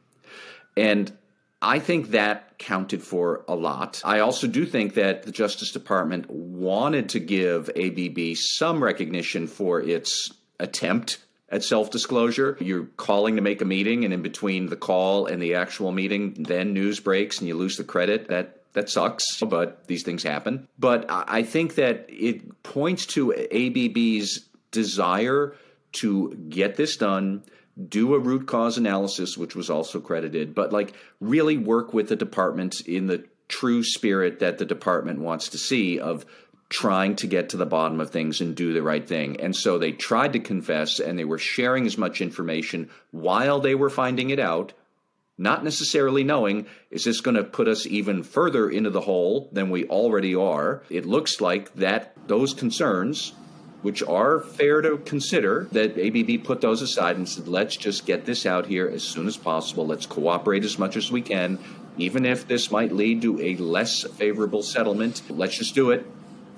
And 0.76 1.12
I 1.60 1.78
think 1.80 2.10
that 2.10 2.58
counted 2.58 3.02
for 3.02 3.44
a 3.48 3.54
lot. 3.54 4.00
I 4.04 4.20
also 4.20 4.46
do 4.46 4.64
think 4.64 4.94
that 4.94 5.24
the 5.24 5.32
Justice 5.32 5.72
Department 5.72 6.30
wanted 6.30 7.08
to 7.10 7.20
give 7.20 7.70
ABB 7.70 8.36
some 8.36 8.82
recognition 8.82 9.46
for 9.46 9.80
its 9.80 10.30
attempt 10.60 11.18
at 11.48 11.64
self 11.64 11.90
disclosure. 11.90 12.56
You're 12.60 12.88
calling 12.96 13.36
to 13.36 13.42
make 13.42 13.62
a 13.62 13.64
meeting, 13.64 14.04
and 14.04 14.12
in 14.12 14.22
between 14.22 14.66
the 14.66 14.76
call 14.76 15.26
and 15.26 15.42
the 15.42 15.54
actual 15.54 15.92
meeting, 15.92 16.34
then 16.38 16.72
news 16.72 17.00
breaks 17.00 17.38
and 17.38 17.48
you 17.48 17.56
lose 17.56 17.76
the 17.76 17.84
credit. 17.84 18.28
That 18.28 18.62
that 18.76 18.90
sucks, 18.90 19.40
but 19.40 19.86
these 19.86 20.02
things 20.02 20.22
happen. 20.22 20.68
But 20.78 21.06
I 21.08 21.42
think 21.44 21.76
that 21.76 22.04
it 22.10 22.62
points 22.62 23.06
to 23.06 23.32
ABB's 23.32 24.50
desire 24.70 25.54
to 25.92 26.34
get 26.50 26.76
this 26.76 26.98
done, 26.98 27.42
do 27.88 28.14
a 28.14 28.18
root 28.18 28.46
cause 28.46 28.76
analysis, 28.76 29.38
which 29.38 29.56
was 29.56 29.70
also 29.70 29.98
credited, 29.98 30.54
but 30.54 30.74
like 30.74 30.92
really 31.22 31.56
work 31.56 31.94
with 31.94 32.10
the 32.10 32.16
department 32.16 32.82
in 32.82 33.06
the 33.06 33.24
true 33.48 33.82
spirit 33.82 34.40
that 34.40 34.58
the 34.58 34.66
department 34.66 35.20
wants 35.20 35.48
to 35.48 35.58
see 35.58 35.98
of 35.98 36.26
trying 36.68 37.16
to 37.16 37.26
get 37.26 37.48
to 37.48 37.56
the 37.56 37.64
bottom 37.64 37.98
of 37.98 38.10
things 38.10 38.42
and 38.42 38.54
do 38.54 38.74
the 38.74 38.82
right 38.82 39.08
thing. 39.08 39.40
And 39.40 39.56
so 39.56 39.78
they 39.78 39.92
tried 39.92 40.34
to 40.34 40.38
confess 40.38 41.00
and 41.00 41.18
they 41.18 41.24
were 41.24 41.38
sharing 41.38 41.86
as 41.86 41.96
much 41.96 42.20
information 42.20 42.90
while 43.10 43.58
they 43.58 43.74
were 43.74 43.88
finding 43.88 44.28
it 44.28 44.38
out 44.38 44.74
not 45.38 45.62
necessarily 45.62 46.24
knowing 46.24 46.66
is 46.90 47.04
this 47.04 47.20
going 47.20 47.36
to 47.36 47.44
put 47.44 47.68
us 47.68 47.86
even 47.86 48.22
further 48.22 48.70
into 48.70 48.90
the 48.90 49.02
hole 49.02 49.48
than 49.52 49.70
we 49.70 49.86
already 49.86 50.34
are. 50.34 50.82
It 50.88 51.04
looks 51.04 51.40
like 51.40 51.74
that 51.74 52.16
those 52.26 52.54
concerns, 52.54 53.34
which 53.82 54.02
are 54.02 54.40
fair 54.40 54.80
to 54.80 54.96
consider, 54.98 55.68
that 55.72 55.98
ABB 55.98 56.44
put 56.44 56.60
those 56.60 56.80
aside 56.80 57.16
and 57.16 57.28
said, 57.28 57.48
let's 57.48 57.76
just 57.76 58.06
get 58.06 58.24
this 58.24 58.46
out 58.46 58.66
here 58.66 58.88
as 58.88 59.02
soon 59.02 59.26
as 59.26 59.36
possible. 59.36 59.86
Let's 59.86 60.06
cooperate 60.06 60.64
as 60.64 60.78
much 60.78 60.96
as 60.96 61.12
we 61.12 61.20
can, 61.20 61.58
even 61.98 62.24
if 62.24 62.48
this 62.48 62.70
might 62.70 62.92
lead 62.92 63.22
to 63.22 63.40
a 63.40 63.56
less 63.56 64.04
favorable 64.04 64.62
settlement. 64.62 65.22
Let's 65.28 65.58
just 65.58 65.74
do 65.74 65.90
it. 65.90 66.06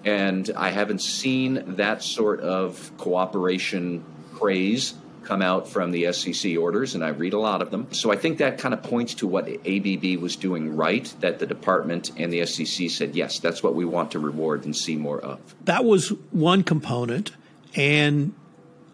And 0.04 0.48
I 0.56 0.70
haven't 0.70 1.02
seen 1.02 1.76
that 1.76 2.04
sort 2.04 2.40
of 2.40 2.92
cooperation 2.96 4.04
craze 4.34 4.94
come 5.28 5.42
out 5.42 5.68
from 5.68 5.90
the 5.90 6.10
SEC 6.10 6.56
orders, 6.56 6.94
and 6.94 7.04
I 7.04 7.08
read 7.08 7.34
a 7.34 7.38
lot 7.38 7.60
of 7.60 7.70
them. 7.70 7.92
So 7.92 8.10
I 8.10 8.16
think 8.16 8.38
that 8.38 8.56
kind 8.56 8.72
of 8.72 8.82
points 8.82 9.12
to 9.16 9.26
what 9.26 9.46
ABB 9.46 10.22
was 10.22 10.36
doing 10.36 10.74
right, 10.74 11.12
that 11.20 11.38
the 11.38 11.46
department 11.46 12.12
and 12.16 12.32
the 12.32 12.46
SEC 12.46 12.88
said, 12.88 13.14
yes, 13.14 13.38
that's 13.38 13.62
what 13.62 13.74
we 13.74 13.84
want 13.84 14.12
to 14.12 14.18
reward 14.18 14.64
and 14.64 14.74
see 14.74 14.96
more 14.96 15.20
of. 15.20 15.38
That 15.66 15.84
was 15.84 16.08
one 16.30 16.62
component. 16.62 17.32
And 17.74 18.32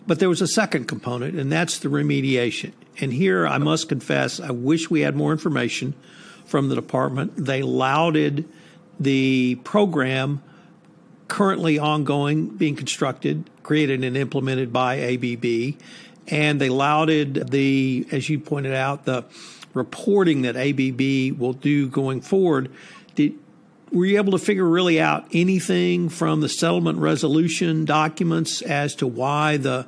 but 0.07 0.19
there 0.19 0.29
was 0.29 0.43
a 0.43 0.49
second 0.49 0.87
component, 0.87 1.39
and 1.39 1.51
that's 1.51 1.79
the 1.79 1.89
remediation. 1.89 2.73
And 3.01 3.13
here 3.13 3.47
I 3.47 3.59
must 3.59 3.89
confess, 3.89 4.41
I 4.41 4.51
wish 4.51 4.91
we 4.91 5.01
had 5.01 5.15
more 5.17 5.31
information 5.31 5.95
from 6.45 6.69
the 6.69 6.75
department. 6.75 7.33
They 7.37 7.63
lauded 7.63 8.47
the 8.99 9.55
program 9.63 10.43
currently 11.29 11.79
ongoing, 11.79 12.49
being 12.49 12.77
constructed, 12.77 13.49
created, 13.63 14.05
and 14.05 14.17
implemented 14.17 14.73
by 14.73 14.99
ABB 14.99 15.77
and 16.29 16.61
they 16.61 16.69
lauded 16.69 17.51
the, 17.51 18.07
as 18.11 18.29
you 18.29 18.39
pointed 18.39 18.75
out, 18.75 19.05
the 19.05 19.25
reporting 19.75 20.43
that 20.43 20.57
ABB 20.57 21.39
will 21.39 21.53
do 21.53 21.89
going 21.89 22.21
forward. 22.21 22.71
Did, 23.15 23.35
were 23.93 24.07
you 24.07 24.17
able 24.17 24.33
to 24.33 24.39
figure 24.39 24.65
really 24.65 25.01
out 25.01 25.27
anything 25.33 26.09
from 26.09 26.41
the 26.41 26.49
settlement 26.49 26.99
resolution 26.99 27.85
documents 27.85 28.63
as 28.63 28.95
to 28.97 29.07
why 29.07 29.57
the 29.57 29.87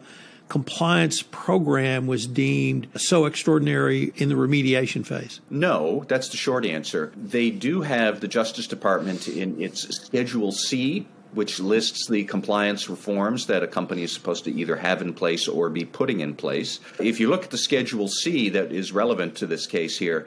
compliance 0.48 1.22
program 1.22 2.06
was 2.06 2.26
deemed 2.26 2.86
so 2.96 3.26
extraordinary 3.26 4.12
in 4.16 4.28
the 4.28 4.34
remediation 4.34 5.04
phase? 5.04 5.40
No, 5.50 6.04
that's 6.08 6.28
the 6.28 6.36
short 6.36 6.64
answer. 6.64 7.12
They 7.16 7.50
do 7.50 7.82
have 7.82 8.20
the 8.20 8.28
Justice 8.28 8.66
Department 8.66 9.26
in 9.26 9.60
its 9.60 9.88
Schedule 9.96 10.52
C 10.52 11.08
which 11.36 11.60
lists 11.60 12.08
the 12.08 12.24
compliance 12.24 12.88
reforms 12.88 13.46
that 13.46 13.62
a 13.62 13.66
company 13.66 14.02
is 14.02 14.10
supposed 14.10 14.44
to 14.44 14.54
either 14.54 14.76
have 14.76 15.02
in 15.02 15.12
place 15.12 15.46
or 15.46 15.68
be 15.68 15.84
putting 15.84 16.20
in 16.20 16.34
place. 16.34 16.80
If 16.98 17.20
you 17.20 17.28
look 17.28 17.44
at 17.44 17.50
the 17.50 17.58
Schedule 17.58 18.08
C 18.08 18.48
that 18.48 18.72
is 18.72 18.90
relevant 18.90 19.36
to 19.36 19.46
this 19.46 19.66
case 19.66 19.98
here, 19.98 20.26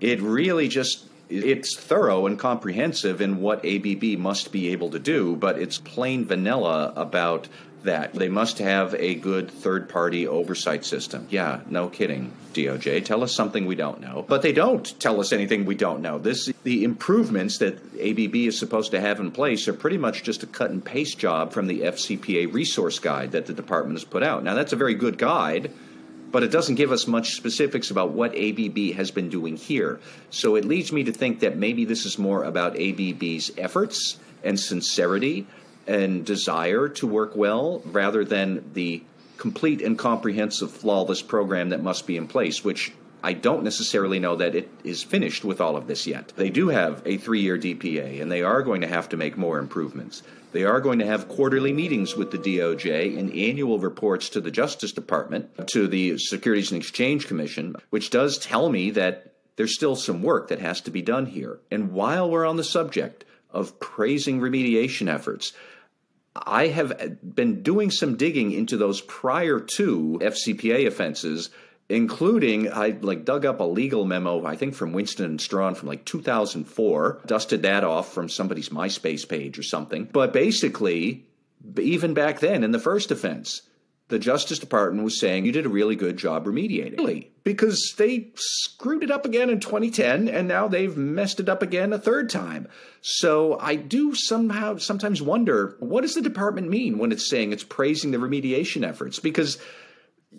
it 0.00 0.20
really 0.22 0.68
just 0.68 1.04
it's 1.28 1.76
thorough 1.76 2.26
and 2.26 2.38
comprehensive 2.38 3.20
in 3.20 3.40
what 3.40 3.64
ABB 3.66 4.18
must 4.18 4.52
be 4.52 4.68
able 4.68 4.90
to 4.90 4.98
do, 4.98 5.36
but 5.36 5.58
it's 5.58 5.76
plain 5.78 6.24
vanilla 6.24 6.92
about 6.96 7.48
that. 7.84 8.14
They 8.14 8.28
must 8.28 8.58
have 8.58 8.94
a 8.94 9.14
good 9.14 9.50
third 9.50 9.88
party 9.88 10.26
oversight 10.26 10.84
system. 10.84 11.26
Yeah, 11.30 11.60
no 11.68 11.88
kidding, 11.88 12.32
DOJ. 12.52 13.04
Tell 13.04 13.22
us 13.22 13.32
something 13.32 13.66
we 13.66 13.74
don't 13.74 14.00
know. 14.00 14.24
But 14.26 14.42
they 14.42 14.52
don't 14.52 14.98
tell 15.00 15.20
us 15.20 15.32
anything 15.32 15.64
we 15.64 15.74
don't 15.74 16.02
know. 16.02 16.18
This 16.18 16.50
the 16.62 16.84
improvements 16.84 17.58
that 17.58 17.74
ABB 18.00 18.34
is 18.36 18.58
supposed 18.58 18.90
to 18.90 19.00
have 19.00 19.20
in 19.20 19.30
place 19.30 19.68
are 19.68 19.72
pretty 19.72 19.98
much 19.98 20.22
just 20.22 20.42
a 20.42 20.46
cut 20.46 20.70
and 20.70 20.84
paste 20.84 21.18
job 21.18 21.52
from 21.52 21.66
the 21.66 21.80
FCPA 21.80 22.52
resource 22.52 22.98
guide 22.98 23.32
that 23.32 23.46
the 23.46 23.54
department 23.54 23.98
has 23.98 24.04
put 24.04 24.22
out. 24.22 24.42
Now 24.44 24.54
that's 24.54 24.72
a 24.72 24.76
very 24.76 24.94
good 24.94 25.18
guide 25.18 25.72
but 26.32 26.42
it 26.42 26.50
doesn't 26.50 26.74
give 26.74 26.92
us 26.92 27.06
much 27.06 27.34
specifics 27.34 27.90
about 27.90 28.10
what 28.10 28.36
ABB 28.36 28.94
has 28.94 29.10
been 29.10 29.30
doing 29.30 29.56
here. 29.56 30.00
So 30.28 30.56
it 30.56 30.64
leads 30.66 30.92
me 30.92 31.04
to 31.04 31.12
think 31.12 31.40
that 31.40 31.56
maybe 31.56 31.84
this 31.84 32.04
is 32.04 32.18
more 32.18 32.44
about 32.44 32.76
ABB's 32.76 33.52
efforts 33.56 34.18
and 34.44 34.58
sincerity 34.58 35.46
and 35.86 36.24
desire 36.24 36.88
to 36.88 37.06
work 37.06 37.36
well 37.36 37.82
rather 37.86 38.24
than 38.24 38.70
the 38.74 39.02
complete 39.36 39.82
and 39.82 39.98
comprehensive 39.98 40.70
flawless 40.70 41.22
program 41.22 41.70
that 41.70 41.82
must 41.82 42.06
be 42.06 42.16
in 42.16 42.26
place, 42.26 42.64
which 42.64 42.92
I 43.22 43.32
don't 43.32 43.64
necessarily 43.64 44.18
know 44.18 44.36
that 44.36 44.54
it 44.54 44.70
is 44.84 45.02
finished 45.02 45.44
with 45.44 45.60
all 45.60 45.76
of 45.76 45.86
this 45.86 46.06
yet. 46.06 46.32
They 46.36 46.50
do 46.50 46.68
have 46.68 47.02
a 47.04 47.16
three 47.16 47.40
year 47.40 47.58
DPA, 47.58 48.20
and 48.20 48.30
they 48.30 48.42
are 48.42 48.62
going 48.62 48.82
to 48.82 48.86
have 48.86 49.08
to 49.10 49.16
make 49.16 49.36
more 49.36 49.58
improvements. 49.58 50.22
They 50.52 50.64
are 50.64 50.80
going 50.80 51.00
to 51.00 51.06
have 51.06 51.28
quarterly 51.28 51.72
meetings 51.72 52.16
with 52.16 52.30
the 52.30 52.38
DOJ 52.38 53.18
and 53.18 53.32
annual 53.34 53.78
reports 53.78 54.28
to 54.30 54.40
the 54.40 54.50
Justice 54.50 54.92
Department, 54.92 55.68
to 55.68 55.86
the 55.88 56.18
Securities 56.18 56.70
and 56.70 56.80
Exchange 56.80 57.26
Commission, 57.26 57.76
which 57.90 58.10
does 58.10 58.38
tell 58.38 58.68
me 58.68 58.90
that 58.92 59.32
there's 59.56 59.74
still 59.74 59.96
some 59.96 60.22
work 60.22 60.48
that 60.48 60.60
has 60.60 60.80
to 60.82 60.90
be 60.90 61.02
done 61.02 61.26
here. 61.26 61.58
And 61.70 61.92
while 61.92 62.30
we're 62.30 62.46
on 62.46 62.56
the 62.56 62.64
subject 62.64 63.24
of 63.50 63.80
praising 63.80 64.40
remediation 64.40 65.12
efforts, 65.12 65.52
I 66.44 66.68
have 66.68 67.18
been 67.34 67.62
doing 67.62 67.90
some 67.90 68.16
digging 68.16 68.52
into 68.52 68.76
those 68.76 69.00
prior 69.00 69.60
to 69.60 70.18
FCPA 70.22 70.86
offenses 70.86 71.50
including 71.88 72.72
I 72.72 72.98
like 73.00 73.24
dug 73.24 73.46
up 73.46 73.60
a 73.60 73.64
legal 73.64 74.04
memo 74.04 74.44
I 74.44 74.56
think 74.56 74.74
from 74.74 74.92
Winston 74.92 75.26
and 75.26 75.40
Strawn 75.40 75.74
from 75.74 75.88
like 75.88 76.04
2004 76.04 77.22
dusted 77.26 77.62
that 77.62 77.84
off 77.84 78.12
from 78.12 78.28
somebody's 78.28 78.70
MySpace 78.70 79.28
page 79.28 79.58
or 79.58 79.62
something. 79.62 80.08
But 80.12 80.32
basically 80.32 81.26
even 81.78 82.14
back 82.14 82.40
then 82.40 82.64
in 82.64 82.72
the 82.72 82.78
first 82.78 83.10
offense 83.10 83.62
the 84.08 84.18
Justice 84.18 84.60
Department 84.60 85.04
was 85.04 85.18
saying 85.18 85.44
you 85.44 85.52
did 85.52 85.66
a 85.66 85.70
really 85.70 85.96
good 85.96 86.16
job 86.16 86.46
remediating. 86.46 86.98
Really? 86.98 87.32
Because 87.42 87.94
they 87.98 88.30
screwed 88.34 89.02
it 89.02 89.10
up 89.10 89.24
again 89.24 89.50
in 89.50 89.58
2010 89.58 90.28
and 90.28 90.46
now 90.46 90.68
they've 90.68 90.96
messed 90.96 91.40
it 91.40 91.48
up 91.48 91.62
again 91.62 91.92
a 91.92 91.98
third 91.98 92.30
time. 92.30 92.68
So 93.00 93.58
I 93.58 93.74
do 93.74 94.14
somehow 94.14 94.76
sometimes 94.76 95.20
wonder 95.20 95.76
what 95.80 96.02
does 96.02 96.14
the 96.14 96.22
department 96.22 96.68
mean 96.68 96.98
when 96.98 97.10
it's 97.10 97.28
saying 97.28 97.52
it's 97.52 97.64
praising 97.64 98.12
the 98.12 98.18
remediation 98.18 98.86
efforts? 98.86 99.18
Because 99.18 99.58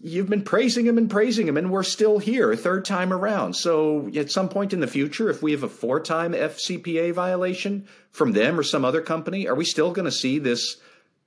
you've 0.01 0.29
been 0.29 0.43
praising 0.43 0.86
him 0.86 0.97
and 0.97 1.09
praising 1.09 1.47
him, 1.47 1.57
and 1.57 1.71
we're 1.71 1.83
still 1.83 2.19
here 2.19 2.51
a 2.51 2.57
third 2.57 2.86
time 2.86 3.12
around. 3.12 3.53
So 3.55 4.09
at 4.15 4.31
some 4.31 4.50
point 4.50 4.74
in 4.74 4.79
the 4.79 4.88
future, 4.88 5.29
if 5.29 5.41
we 5.41 5.51
have 5.51 5.63
a 5.63 5.69
four 5.69 6.00
time 6.00 6.33
FCPA 6.33 7.13
violation 7.13 7.88
from 8.12 8.31
them 8.31 8.59
or 8.59 8.63
some 8.63 8.86
other 8.86 9.01
company, 9.01 9.47
are 9.47 9.55
we 9.55 9.65
still 9.65 9.91
going 9.91 10.05
to 10.05 10.12
see 10.12 10.39
this 10.39 10.77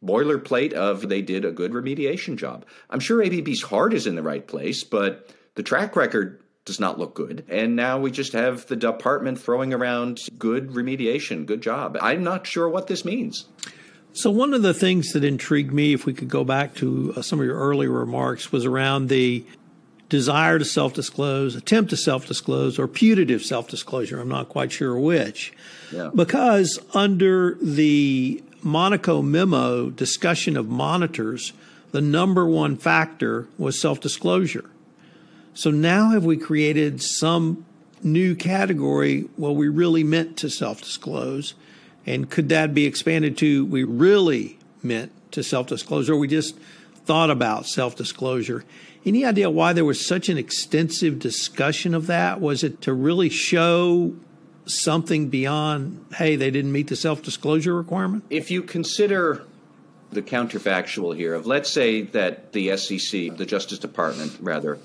boilerplate 0.04 0.73
of 0.73 1.09
they 1.09 1.23
did 1.23 1.45
a 1.45 1.50
good 1.50 1.73
remediation 1.73 2.37
job? 2.37 2.64
I'm 2.88 3.00
sure 3.00 3.23
ABB's 3.23 3.62
heart 3.62 3.95
is 3.95 4.07
in 4.07 4.14
the 4.14 4.23
right 4.23 4.47
place, 4.47 4.85
but 4.85 5.35
the 5.54 5.62
track 5.62 5.97
record 5.97 6.43
does 6.65 6.80
not 6.80 6.99
look 6.99 7.15
good. 7.15 7.45
And 7.49 7.75
now 7.75 7.99
we 7.99 8.10
just 8.10 8.32
have 8.32 8.67
the 8.67 8.76
department 8.76 9.41
throwing 9.41 9.73
around 9.73 10.21
good 10.39 10.71
remediation, 10.71 11.47
good 11.47 11.63
job. 11.63 11.99
I'm 12.00 12.23
not 12.23 12.47
sure 12.47 12.69
what 12.69 12.86
this 12.86 13.04
means. 13.04 13.47
So, 14.13 14.30
one 14.30 14.54
of 14.54 14.63
the 14.63 14.75
things 14.75 15.13
that 15.13 15.23
intrigued 15.23 15.73
me, 15.73 15.93
if 15.93 16.04
we 16.04 16.13
could 16.13 16.28
go 16.28 16.45
back 16.45 16.75
to 16.76 17.15
uh, 17.17 17.23
some 17.23 17.39
of 17.39 17.47
your 17.47 17.56
earlier 17.56 17.91
remarks, 17.91 18.50
was 18.50 18.65
around 18.65 19.08
the 19.08 19.45
desire 20.08 20.58
to 20.58 20.65
self 20.65 20.95
disclose, 20.95 21.54
attempt 21.54 21.91
to 21.91 21.97
self 21.97 22.26
disclose, 22.26 22.78
or 22.78 22.89
putative 22.89 23.43
self 23.43 23.69
disclosure. 23.69 24.21
I'm 24.21 24.28
not 24.28 24.49
quite 24.49 24.73
sure 24.73 24.99
which. 24.99 25.52
Yeah. 25.93 26.10
Because 26.15 26.78
under 26.93 27.56
the 27.63 28.43
Monaco 28.62 29.23
memo 29.23 29.90
discussion 29.90 30.56
of 30.56 30.68
monitors, 30.68 31.52
the 31.92 32.00
number 32.00 32.46
one 32.46 32.76
factor 32.76 33.49
was 33.58 33.80
self 33.80 34.00
disclosure. 34.00 34.70
So 35.54 35.70
now 35.70 36.10
have 36.10 36.25
we 36.25 36.36
created 36.36 37.02
some 37.02 37.64
new 38.02 38.34
category? 38.34 39.28
Well, 39.36 39.54
we 39.54 39.68
really 39.68 40.04
meant 40.04 40.36
to 40.38 40.50
self 40.50 40.80
disclose. 40.80 41.54
And 42.06 42.30
could 42.30 42.49
that 42.49 42.75
be 42.75 42.86
expanded 42.86 43.36
to 43.38 43.66
we 43.66 43.84
really 43.84 44.58
meant 44.82 45.12
to 45.32 45.42
self 45.42 45.66
disclosure, 45.66 46.14
or 46.14 46.18
we 46.18 46.28
just 46.28 46.56
thought 47.04 47.30
about 47.30 47.66
self 47.66 47.96
disclosure? 47.96 48.64
Any 49.04 49.25
idea 49.25 49.50
why 49.50 49.73
there 49.73 49.84
was 49.84 50.04
such 50.04 50.28
an 50.28 50.36
extensive 50.36 51.18
discussion 51.18 51.94
of 51.94 52.06
that? 52.06 52.40
Was 52.40 52.62
it 52.62 52.82
to 52.82 52.92
really 52.92 53.30
show 53.30 54.14
something 54.73 55.28
beyond, 55.28 56.04
hey, 56.15 56.37
they 56.37 56.50
didn't 56.50 56.73
meet 56.73 56.89
the 56.89 56.97
self 56.97 57.23
disclosure 57.23 57.75
requirement? 57.75 58.25
If 58.30 58.50
you 58.50 58.63
consider 58.63 59.43
the 60.11 60.23
counterfactual 60.23 61.17
here 61.17 61.35
of 61.35 61.47
let's 61.47 61.71
say 61.71 62.02
that 62.02 62.52
the 62.52 62.76
SEC, 62.76 63.37
the 63.37 63.47
Justice 63.47 63.78
Department 63.78 64.37
rather, 64.41 64.78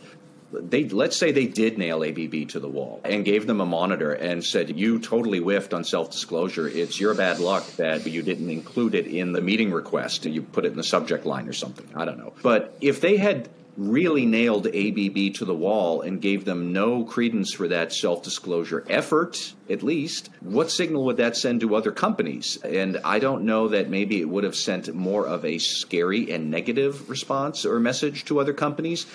they 0.51 0.87
let's 0.87 1.17
say 1.17 1.31
they 1.31 1.47
did 1.47 1.77
nail 1.77 2.03
ABB 2.03 2.47
to 2.49 2.59
the 2.59 2.67
wall 2.67 3.01
and 3.03 3.25
gave 3.25 3.47
them 3.47 3.59
a 3.59 3.65
monitor 3.65 4.13
and 4.13 4.43
said 4.43 4.77
you 4.77 4.99
totally 4.99 5.39
whiffed 5.39 5.73
on 5.73 5.83
self-disclosure. 5.83 6.67
It's 6.67 6.99
your 6.99 7.15
bad 7.15 7.39
luck 7.39 7.65
that 7.77 8.05
you 8.05 8.21
didn't 8.21 8.49
include 8.49 8.95
it 8.95 9.07
in 9.07 9.31
the 9.31 9.41
meeting 9.41 9.71
request. 9.71 10.25
And 10.25 10.35
you 10.35 10.43
put 10.43 10.65
it 10.65 10.69
in 10.69 10.77
the 10.77 10.83
subject 10.83 11.25
line 11.25 11.49
or 11.49 11.53
something. 11.53 11.87
I 11.95 12.05
don't 12.05 12.17
know. 12.17 12.33
But 12.41 12.77
if 12.79 13.01
they 13.01 13.17
had 13.17 13.49
really 13.77 14.25
nailed 14.25 14.67
ABB 14.67 15.33
to 15.35 15.45
the 15.45 15.55
wall 15.55 16.01
and 16.01 16.21
gave 16.21 16.45
them 16.45 16.71
no 16.71 17.03
credence 17.03 17.53
for 17.53 17.67
that 17.67 17.93
self 17.93 18.23
disclosure 18.23 18.85
effort, 18.89 19.53
at 19.69 19.83
least, 19.83 20.29
what 20.39 20.71
signal 20.71 21.05
would 21.05 21.17
that 21.17 21.35
send 21.35 21.61
to 21.61 21.75
other 21.75 21.91
companies? 21.91 22.57
And 22.63 22.99
I 23.03 23.19
don't 23.19 23.45
know 23.45 23.67
that 23.69 23.89
maybe 23.89 24.21
it 24.21 24.29
would 24.29 24.43
have 24.43 24.55
sent 24.55 24.93
more 24.93 25.27
of 25.27 25.43
a 25.45 25.57
scary 25.57 26.31
and 26.31 26.49
negative 26.49 27.09
response 27.09 27.65
or 27.65 27.79
message 27.79 28.25
to 28.25 28.39
other 28.39 28.53
companies 28.53 29.05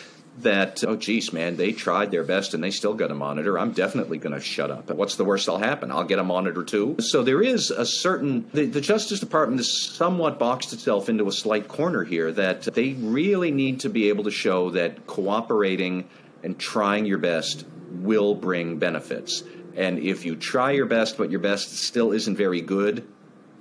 that, 0.43 0.85
oh, 0.85 0.97
geez, 0.97 1.33
man, 1.33 1.57
they 1.57 1.73
tried 1.73 2.11
their 2.11 2.25
best 2.25 2.55
and 2.55 2.63
they 2.63 2.71
still 2.71 2.95
got 2.95 3.11
a 3.11 3.15
monitor. 3.15 3.59
I'm 3.59 3.73
definitely 3.73 4.19
going 4.19 4.35
to 4.35 4.41
shut 4.41 4.71
up. 4.71 4.91
What's 4.91 5.17
the 5.17 5.25
worst 5.25 5.47
that'll 5.47 5.61
happen? 5.61 5.91
I'll 5.91 6.05
get 6.05 6.19
a 6.19 6.25
monitor 6.25 6.65
too. 6.65 6.97
So 7.01 7.23
there 7.23 7.43
is 7.43 7.71
a 7.71 7.87
certain, 7.87 8.49
the, 8.53 8.67
the 8.67 8.81
Justice 8.81 9.21
Department 9.21 9.61
has 9.61 9.73
somewhat 9.73 10.39
boxed 10.39 10.73
itself 10.73 11.09
into 11.09 11.29
a 11.29 11.33
slight 11.33 11.69
corner 11.69 12.05
here 12.05 12.33
that 12.33 12.63
they 12.63 12.95
really 12.95 13.51
need 13.51 13.81
to 13.81 13.89
be 13.89 14.09
able 14.09 14.25
to 14.25 14.31
show 14.31 14.71
that 14.71 15.07
cooperating 15.07 16.09
and 16.43 16.59
trying 16.59 17.07
your 17.07 17.19
best 17.19 17.67
will 17.91 18.35
bring 18.35 18.79
benefits. 18.79 19.43
And 19.77 19.99
if 19.99 20.25
you 20.25 20.37
try 20.37 20.73
your 20.73 20.87
best, 20.87 21.17
but 21.17 21.31
your 21.31 21.41
best 21.41 21.77
still 21.79 22.13
isn't 22.13 22.37
very 22.37 22.61
good, 22.61 23.07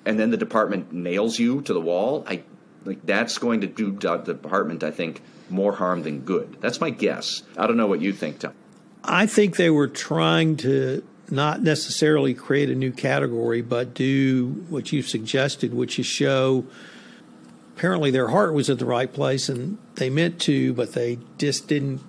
and 0.06 0.20
then 0.20 0.32
the 0.32 0.38
department 0.38 0.92
nails 0.92 1.38
you 1.38 1.62
to 1.62 1.74
the 1.74 1.82
wall, 1.82 2.24
I 2.28 2.44
like 2.86 3.06
that's 3.06 3.38
going 3.38 3.62
to 3.62 3.68
do 3.68 3.92
the 3.92 4.18
department, 4.18 4.84
I 4.84 4.92
think, 4.92 5.22
more 5.50 5.74
harm 5.74 6.04
than 6.04 6.22
good. 6.22 6.58
That's 6.62 6.82
my 6.82 6.90
guess. 6.90 7.44
I 7.58 7.68
don't 7.68 7.78
know 7.78 7.88
what 7.88 8.02
you 8.02 8.14
think, 8.14 8.40
Tom. 8.40 8.54
I 9.04 9.26
think 9.26 9.56
they 9.56 9.70
were 9.70 9.88
trying 9.88 10.58
to 10.58 11.04
not 11.32 11.62
necessarily 11.62 12.34
create 12.34 12.70
a 12.70 12.76
new 12.76 12.92
category, 12.92 13.62
but 13.62 13.94
do 13.94 14.66
what 14.70 14.92
you 14.92 15.02
suggested, 15.02 15.74
which 15.74 16.00
is 16.00 16.06
show 16.06 16.66
apparently 17.76 18.12
their 18.12 18.28
heart 18.28 18.54
was 18.54 18.70
at 18.70 18.78
the 18.78 18.86
right 18.86 19.14
place 19.14 19.48
and 19.48 19.78
they 19.96 20.10
meant 20.10 20.42
to, 20.42 20.74
but 20.74 20.94
they 20.94 21.18
just 21.38 21.68
didn't 21.68 22.02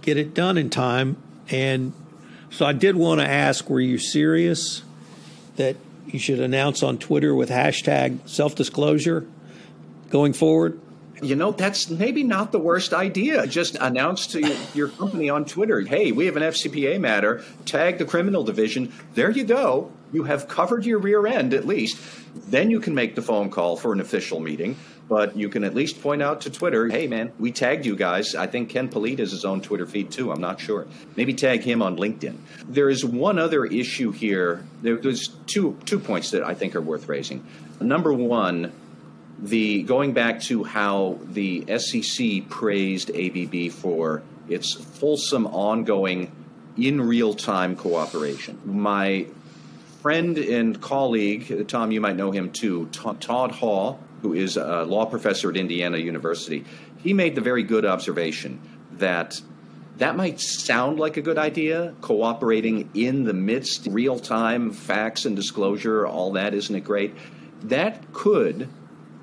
get 0.00 0.16
it 0.16 0.34
done 0.34 0.58
in 0.58 0.68
time. 0.68 1.16
And 1.48 1.92
so 2.50 2.66
I 2.66 2.72
did 2.72 2.96
want 2.96 3.20
to 3.20 3.28
ask 3.28 3.70
were 3.70 3.80
you 3.80 3.98
serious 3.98 4.82
that 5.56 5.76
you 6.06 6.18
should 6.18 6.40
announce 6.40 6.82
on 6.82 6.98
Twitter 6.98 7.34
with 7.34 7.50
hashtag 7.50 8.28
self 8.28 8.54
disclosure 8.54 9.24
going 10.10 10.32
forward? 10.32 10.80
You 11.22 11.36
know, 11.36 11.52
that's 11.52 11.88
maybe 11.88 12.24
not 12.24 12.50
the 12.50 12.58
worst 12.58 12.92
idea. 12.92 13.46
Just 13.46 13.76
announce 13.76 14.26
to 14.28 14.56
your 14.74 14.88
company 14.88 15.30
on 15.30 15.44
Twitter, 15.44 15.80
hey, 15.80 16.10
we 16.10 16.26
have 16.26 16.36
an 16.36 16.42
FCPA 16.42 16.98
matter, 17.00 17.44
tag 17.64 17.98
the 17.98 18.04
criminal 18.04 18.42
division. 18.42 18.92
There 19.14 19.30
you 19.30 19.44
go. 19.44 19.92
You 20.12 20.24
have 20.24 20.48
covered 20.48 20.84
your 20.84 20.98
rear 20.98 21.26
end 21.26 21.54
at 21.54 21.64
least. 21.64 21.96
Then 22.34 22.70
you 22.70 22.80
can 22.80 22.94
make 22.94 23.14
the 23.14 23.22
phone 23.22 23.50
call 23.50 23.76
for 23.76 23.92
an 23.92 24.00
official 24.00 24.40
meeting. 24.40 24.76
but 25.08 25.36
you 25.36 25.48
can 25.50 25.62
at 25.62 25.74
least 25.74 26.00
point 26.00 26.22
out 26.22 26.40
to 26.40 26.50
Twitter, 26.50 26.88
hey 26.88 27.06
man, 27.06 27.32
we 27.38 27.52
tagged 27.52 27.84
you 27.84 27.94
guys. 27.94 28.34
I 28.34 28.46
think 28.46 28.70
Ken 28.70 28.88
Polite 28.88 29.18
has 29.18 29.30
his 29.30 29.44
own 29.44 29.60
Twitter 29.60 29.84
feed 29.86 30.10
too. 30.10 30.32
I'm 30.32 30.40
not 30.40 30.58
sure. 30.58 30.86
Maybe 31.16 31.34
tag 31.34 31.62
him 31.62 31.82
on 31.82 31.96
LinkedIn. 31.98 32.36
There 32.66 32.88
is 32.88 33.04
one 33.04 33.38
other 33.38 33.64
issue 33.66 34.10
here. 34.12 34.64
there's 34.80 35.28
two 35.46 35.76
two 35.84 35.98
points 35.98 36.30
that 36.30 36.42
I 36.42 36.54
think 36.54 36.74
are 36.74 36.80
worth 36.80 37.08
raising. 37.08 37.44
Number 37.80 38.12
one, 38.12 38.72
the 39.42 39.82
going 39.82 40.12
back 40.12 40.40
to 40.42 40.62
how 40.62 41.18
the 41.24 41.66
SEC 41.78 42.48
praised 42.48 43.10
ABB 43.10 43.72
for 43.72 44.22
its 44.48 44.72
fulsome, 44.72 45.46
ongoing, 45.46 46.30
in 46.76 47.00
real 47.00 47.34
time 47.34 47.76
cooperation. 47.76 48.58
My 48.64 49.26
friend 50.00 50.38
and 50.38 50.80
colleague, 50.80 51.68
Tom, 51.68 51.90
you 51.90 52.00
might 52.00 52.16
know 52.16 52.30
him 52.30 52.50
too, 52.50 52.86
Todd 52.92 53.20
Haugh, 53.52 53.98
who 54.22 54.32
is 54.32 54.56
a 54.56 54.84
law 54.84 55.04
professor 55.04 55.50
at 55.50 55.56
Indiana 55.56 55.98
University, 55.98 56.64
he 57.02 57.12
made 57.12 57.34
the 57.34 57.40
very 57.40 57.64
good 57.64 57.84
observation 57.84 58.60
that 58.92 59.40
that 59.98 60.16
might 60.16 60.40
sound 60.40 60.98
like 60.98 61.16
a 61.16 61.22
good 61.22 61.38
idea, 61.38 61.94
cooperating 62.00 62.90
in 62.94 63.24
the 63.24 63.34
midst, 63.34 63.86
real 63.86 64.18
time 64.18 64.70
facts 64.70 65.24
and 65.24 65.36
disclosure, 65.36 66.06
all 66.06 66.32
that, 66.32 66.54
isn't 66.54 66.74
it 66.74 66.84
great? 66.84 67.14
That 67.64 68.12
could 68.12 68.68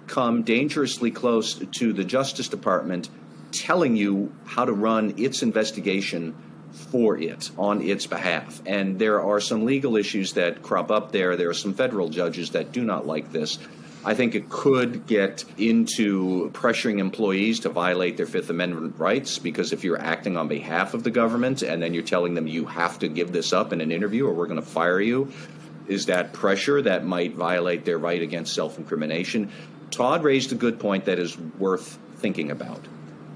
come 0.10 0.44
dangerously 0.44 1.12
close 1.12 1.54
to 1.54 1.94
the 1.94 2.04
Justice 2.04 2.50
Department 2.50 3.10
telling 3.52 3.96
you 3.96 4.34
how 4.46 4.66
to 4.66 4.74
run 4.74 5.14
its 5.18 5.42
investigation 5.42 6.36
for 6.74 7.18
it 7.18 7.50
on 7.58 7.82
its 7.82 8.06
behalf. 8.08 8.62
And 8.66 9.00
there 9.00 9.22
are 9.22 9.40
some 9.40 9.66
legal 9.66 9.96
issues 9.96 10.34
that 10.34 10.62
crop 10.62 10.92
up 10.92 11.12
there. 11.12 11.36
There 11.36 11.50
are 11.50 11.54
some 11.54 11.74
federal 11.74 12.10
judges 12.10 12.52
that 12.52 12.72
do 12.72 12.84
not 12.84 13.08
like 13.08 13.32
this. 13.32 13.58
I 14.06 14.14
think 14.14 14.34
it 14.34 14.50
could 14.50 15.08
get 15.08 15.44
into 15.58 16.50
pressuring 16.52 17.00
employees 17.00 17.62
to 17.62 17.70
violate 17.70 18.16
their 18.18 18.26
Fifth 18.26 18.50
Amendment 18.50 18.96
rights 18.98 19.40
because 19.40 19.74
if 19.74 19.84
you're 19.84 20.00
acting 20.00 20.38
on 20.38 20.48
behalf 20.48 20.94
of 20.94 21.04
the 21.04 21.12
government 21.12 21.64
and 21.64 21.84
then 21.84 21.94
you're 21.94 22.04
telling 22.04 22.34
them 22.34 22.48
you 22.48 22.66
have 22.66 23.00
to 23.00 23.10
give 23.10 23.34
this 23.34 23.52
up 23.52 23.74
in 23.74 23.82
an 23.82 23.92
interview 23.92 24.26
or 24.26 24.34
we're 24.34 24.48
going 24.48 24.62
to 24.62 24.66
fire 24.66 25.02
you, 25.02 25.32
is 25.88 26.06
that 26.06 26.32
pressure 26.32 26.82
that 26.84 27.04
might 27.04 27.34
violate 27.34 27.84
their 27.84 27.98
right 27.98 28.22
against 28.22 28.54
self 28.54 28.78
incrimination? 28.78 29.52
Todd 29.92 30.24
raised 30.24 30.52
a 30.52 30.56
good 30.56 30.80
point 30.80 31.06
that 31.06 31.20
is 31.20 31.38
worth 31.38 31.98
thinking 32.18 32.52
about. 32.52 32.86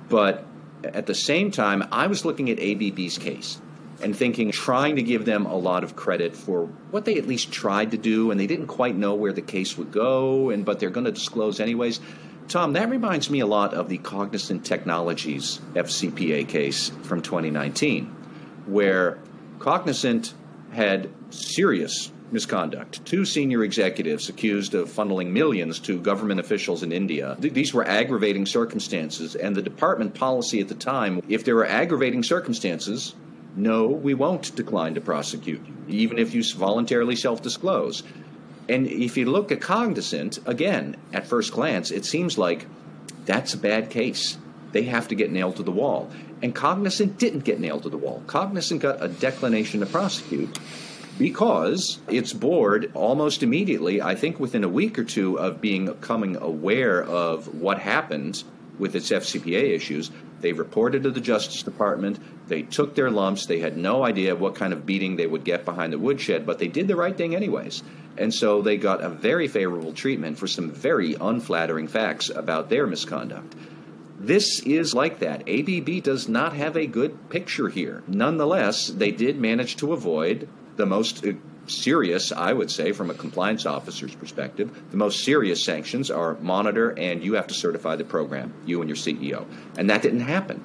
But 0.09 0.45
at 0.83 1.05
the 1.05 1.15
same 1.15 1.51
time, 1.51 1.87
I 1.91 2.07
was 2.07 2.25
looking 2.25 2.49
at 2.49 2.59
ABB's 2.59 3.17
case 3.17 3.59
and 4.01 4.15
thinking, 4.15 4.51
trying 4.51 4.97
to 4.97 5.03
give 5.03 5.23
them 5.23 5.45
a 5.45 5.55
lot 5.55 5.83
of 5.83 5.95
credit 5.95 6.35
for 6.35 6.65
what 6.91 7.05
they 7.05 7.17
at 7.17 7.25
least 7.25 7.51
tried 7.51 7.91
to 7.91 7.97
do, 7.97 8.31
and 8.31 8.39
they 8.39 8.47
didn't 8.47 8.67
quite 8.67 8.95
know 8.95 9.13
where 9.13 9.31
the 9.31 9.41
case 9.41 9.77
would 9.77 9.91
go, 9.91 10.49
and 10.49 10.65
but 10.65 10.79
they're 10.79 10.89
going 10.89 11.05
to 11.05 11.11
disclose 11.11 11.59
anyways. 11.59 12.01
Tom, 12.49 12.73
that 12.73 12.89
reminds 12.89 13.29
me 13.29 13.39
a 13.39 13.45
lot 13.45 13.73
of 13.73 13.87
the 13.87 13.97
Cognizant 13.99 14.65
Technologies 14.65 15.61
FCPA 15.73 16.47
case 16.49 16.89
from 17.03 17.21
2019, 17.21 18.05
where 18.65 19.19
Cognizant 19.59 20.33
had 20.71 21.09
serious 21.29 22.11
misconduct. 22.33 23.05
Two 23.05 23.23
senior 23.23 23.63
executives 23.63 24.27
accused 24.27 24.73
of 24.73 24.89
funneling 24.89 25.27
millions 25.31 25.79
to 25.79 25.99
government 25.99 26.39
officials 26.39 26.83
in 26.83 26.91
India. 26.91 27.37
Th- 27.39 27.53
these 27.53 27.73
were 27.73 27.87
aggravating 27.87 28.45
circumstances, 28.45 29.35
and 29.35 29.55
the 29.55 29.61
department 29.61 30.15
policy 30.15 30.59
at 30.59 30.67
the 30.67 30.75
time 30.75 31.21
if 31.29 31.45
there 31.45 31.55
are 31.57 31.65
aggravating 31.65 32.23
circumstances, 32.23 33.15
no, 33.55 33.87
we 33.87 34.13
won't 34.13 34.55
decline 34.55 34.95
to 34.95 35.01
prosecute 35.01 35.61
you, 35.65 35.75
even 35.87 36.17
if 36.17 36.33
you 36.33 36.43
voluntarily 36.43 37.15
self 37.15 37.41
disclose. 37.41 38.03
And 38.67 38.87
if 38.87 39.17
you 39.17 39.29
look 39.29 39.51
at 39.51 39.61
Cognizant, 39.61 40.39
again, 40.45 40.95
at 41.11 41.27
first 41.27 41.51
glance, 41.53 41.91
it 41.91 42.05
seems 42.05 42.37
like 42.37 42.65
that's 43.25 43.53
a 43.53 43.57
bad 43.57 43.89
case. 43.89 44.37
They 44.71 44.83
have 44.83 45.09
to 45.09 45.15
get 45.15 45.31
nailed 45.31 45.57
to 45.57 45.63
the 45.63 45.71
wall. 45.71 46.09
And 46.41 46.55
Cognizant 46.55 47.19
didn't 47.19 47.41
get 47.41 47.59
nailed 47.59 47.83
to 47.83 47.89
the 47.89 47.97
wall. 47.97 48.23
Cognizant 48.25 48.81
got 48.81 49.03
a 49.03 49.07
declination 49.07 49.81
to 49.81 49.85
prosecute 49.85 50.57
because 51.17 51.99
its 52.07 52.33
board 52.33 52.91
almost 52.93 53.43
immediately, 53.43 54.01
I 54.01 54.15
think 54.15 54.39
within 54.39 54.63
a 54.63 54.69
week 54.69 54.97
or 54.97 55.03
two 55.03 55.39
of 55.39 55.61
being 55.61 55.85
becoming 55.85 56.37
aware 56.37 57.03
of 57.03 57.59
what 57.59 57.79
happened 57.79 58.43
with 58.79 58.95
its 58.95 59.11
FCPA 59.11 59.75
issues, 59.75 60.11
they 60.41 60.53
reported 60.53 61.03
to 61.03 61.11
the 61.11 61.21
Justice 61.21 61.63
Department. 61.63 62.19
They 62.47 62.63
took 62.63 62.95
their 62.95 63.09
lumps. 63.09 63.45
They 63.45 63.59
had 63.59 63.77
no 63.77 64.03
idea 64.03 64.35
what 64.35 64.55
kind 64.55 64.73
of 64.73 64.85
beating 64.85 65.15
they 65.15 65.27
would 65.27 65.43
get 65.43 65.65
behind 65.65 65.93
the 65.93 65.99
woodshed, 65.99 66.45
but 66.45 66.59
they 66.59 66.67
did 66.67 66.87
the 66.87 66.95
right 66.95 67.15
thing 67.15 67.35
anyways. 67.35 67.83
And 68.17 68.33
so 68.33 68.61
they 68.61 68.77
got 68.77 69.01
a 69.01 69.09
very 69.09 69.47
favorable 69.47 69.93
treatment 69.93 70.37
for 70.37 70.47
some 70.47 70.71
very 70.71 71.15
unflattering 71.15 71.87
facts 71.87 72.29
about 72.29 72.69
their 72.69 72.85
misconduct. 72.85 73.55
This 74.19 74.59
is 74.61 74.93
like 74.93 75.19
that. 75.19 75.47
ABB 75.49 76.03
does 76.03 76.27
not 76.27 76.53
have 76.55 76.75
a 76.75 76.87
good 76.87 77.29
picture 77.29 77.69
here. 77.69 78.03
Nonetheless, 78.07 78.87
they 78.87 79.11
did 79.11 79.39
manage 79.39 79.77
to 79.77 79.93
avoid 79.93 80.47
the 80.75 80.85
most 80.85 81.25
uh, 81.25 81.33
serious, 81.67 82.31
I 82.31 82.53
would 82.53 82.69
say, 82.69 82.91
from 82.91 83.09
a 83.09 83.13
compliance 83.13 83.65
officer's 83.65 84.15
perspective, 84.15 84.91
the 84.91 84.97
most 84.97 85.23
serious 85.23 85.63
sanctions 85.63 86.11
are 86.11 86.35
monitor 86.35 86.97
and 86.97 87.23
you 87.23 87.33
have 87.33 87.47
to 87.47 87.53
certify 87.53 87.95
the 87.95 88.03
program, 88.03 88.53
you 88.65 88.81
and 88.81 88.89
your 88.89 88.97
CEO. 88.97 89.45
And 89.77 89.89
that 89.89 90.01
didn't 90.01 90.21
happen 90.21 90.63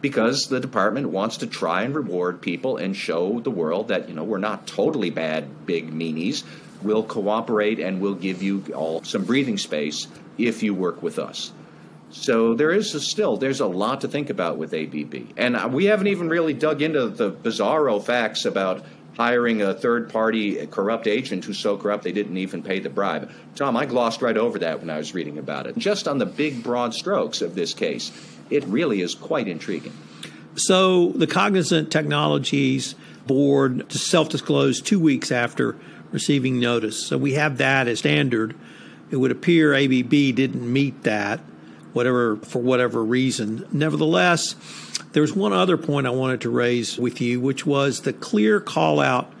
because 0.00 0.48
the 0.48 0.60
department 0.60 1.10
wants 1.10 1.38
to 1.38 1.46
try 1.46 1.82
and 1.82 1.94
reward 1.94 2.40
people 2.40 2.76
and 2.76 2.96
show 2.96 3.40
the 3.40 3.50
world 3.50 3.88
that, 3.88 4.08
you 4.08 4.14
know, 4.14 4.24
we're 4.24 4.38
not 4.38 4.66
totally 4.66 5.10
bad 5.10 5.66
big 5.66 5.92
meanies. 5.92 6.44
We'll 6.82 7.02
cooperate 7.02 7.80
and 7.80 8.00
we'll 8.00 8.14
give 8.14 8.42
you 8.42 8.64
all 8.74 9.02
some 9.02 9.24
breathing 9.24 9.58
space 9.58 10.06
if 10.36 10.62
you 10.62 10.74
work 10.74 11.02
with 11.02 11.18
us. 11.18 11.52
So 12.10 12.54
there 12.54 12.70
is 12.70 12.94
a 12.94 13.00
still 13.00 13.36
there's 13.36 13.60
a 13.60 13.66
lot 13.66 14.00
to 14.00 14.08
think 14.08 14.30
about 14.30 14.56
with 14.56 14.72
ABB, 14.72 15.34
and 15.36 15.56
uh, 15.56 15.68
we 15.70 15.86
haven't 15.86 16.06
even 16.06 16.30
really 16.30 16.54
dug 16.54 16.80
into 16.80 17.08
the 17.08 17.30
bizarro 17.30 18.02
facts 18.02 18.46
about 18.46 18.82
hiring 19.16 19.62
a 19.62 19.74
third 19.74 20.10
party 20.10 20.64
corrupt 20.66 21.06
agent 21.06 21.44
who's 21.44 21.58
so 21.58 21.76
corrupt 21.76 22.04
they 22.04 22.12
didn't 22.12 22.36
even 22.36 22.62
pay 22.62 22.78
the 22.78 22.88
bribe. 22.88 23.30
Tom, 23.56 23.76
I 23.76 23.86
glossed 23.86 24.22
right 24.22 24.36
over 24.36 24.60
that 24.60 24.80
when 24.80 24.90
I 24.90 24.98
was 24.98 25.14
reading 25.14 25.38
about 25.38 25.66
it. 25.66 25.76
Just 25.76 26.06
on 26.06 26.18
the 26.18 26.26
big, 26.26 26.62
broad 26.62 26.94
strokes 26.94 27.42
of 27.42 27.54
this 27.54 27.74
case, 27.74 28.12
it 28.50 28.64
really 28.64 29.00
is 29.00 29.14
quite 29.14 29.48
intriguing. 29.48 29.92
So, 30.54 31.10
the 31.10 31.26
Cognizant 31.26 31.90
Technologies 31.92 32.94
board 33.26 33.92
self 33.92 34.28
disclosed 34.28 34.86
two 34.86 34.98
weeks 34.98 35.30
after 35.30 35.76
receiving 36.10 36.58
notice. 36.58 37.06
So, 37.06 37.18
we 37.18 37.34
have 37.34 37.58
that 37.58 37.86
as 37.86 38.00
standard. 38.00 38.56
It 39.10 39.16
would 39.16 39.30
appear 39.30 39.74
ABB 39.74 40.10
didn't 40.10 40.70
meet 40.70 41.02
that, 41.04 41.40
whatever 41.98 42.36
for 42.36 42.60
whatever 42.60 43.02
reason. 43.02 43.66
Nevertheless, 43.72 44.54
there's 45.12 45.34
one 45.34 45.52
other 45.52 45.76
point 45.76 46.06
I 46.06 46.10
wanted 46.10 46.42
to 46.42 46.50
raise 46.50 46.96
with 46.96 47.20
you, 47.20 47.40
which 47.40 47.66
was 47.66 48.02
the 48.02 48.12
clear 48.12 48.60
call 48.60 49.00
out 49.00 49.32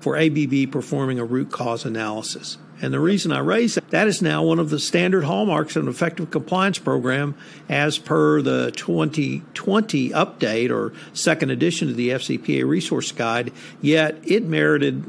for 0.00 0.16
ABB 0.16 0.72
performing 0.72 1.20
a 1.20 1.24
root 1.24 1.52
cause 1.52 1.84
analysis. 1.84 2.58
And 2.82 2.92
the 2.92 2.98
reason 2.98 3.30
I 3.30 3.38
raise 3.38 3.76
that, 3.76 3.90
that 3.90 4.08
is 4.08 4.20
now 4.20 4.42
one 4.42 4.58
of 4.58 4.70
the 4.70 4.80
standard 4.80 5.22
hallmarks 5.22 5.76
of 5.76 5.84
an 5.84 5.88
effective 5.88 6.32
compliance 6.32 6.80
program 6.80 7.36
as 7.68 7.96
per 7.96 8.42
the 8.42 8.72
2020 8.72 10.10
update 10.10 10.70
or 10.70 10.92
second 11.12 11.50
edition 11.50 11.90
of 11.90 11.96
the 11.96 12.08
FCPA 12.08 12.66
resource 12.66 13.12
guide. 13.12 13.52
Yet 13.80 14.18
it 14.24 14.42
merited, 14.42 15.04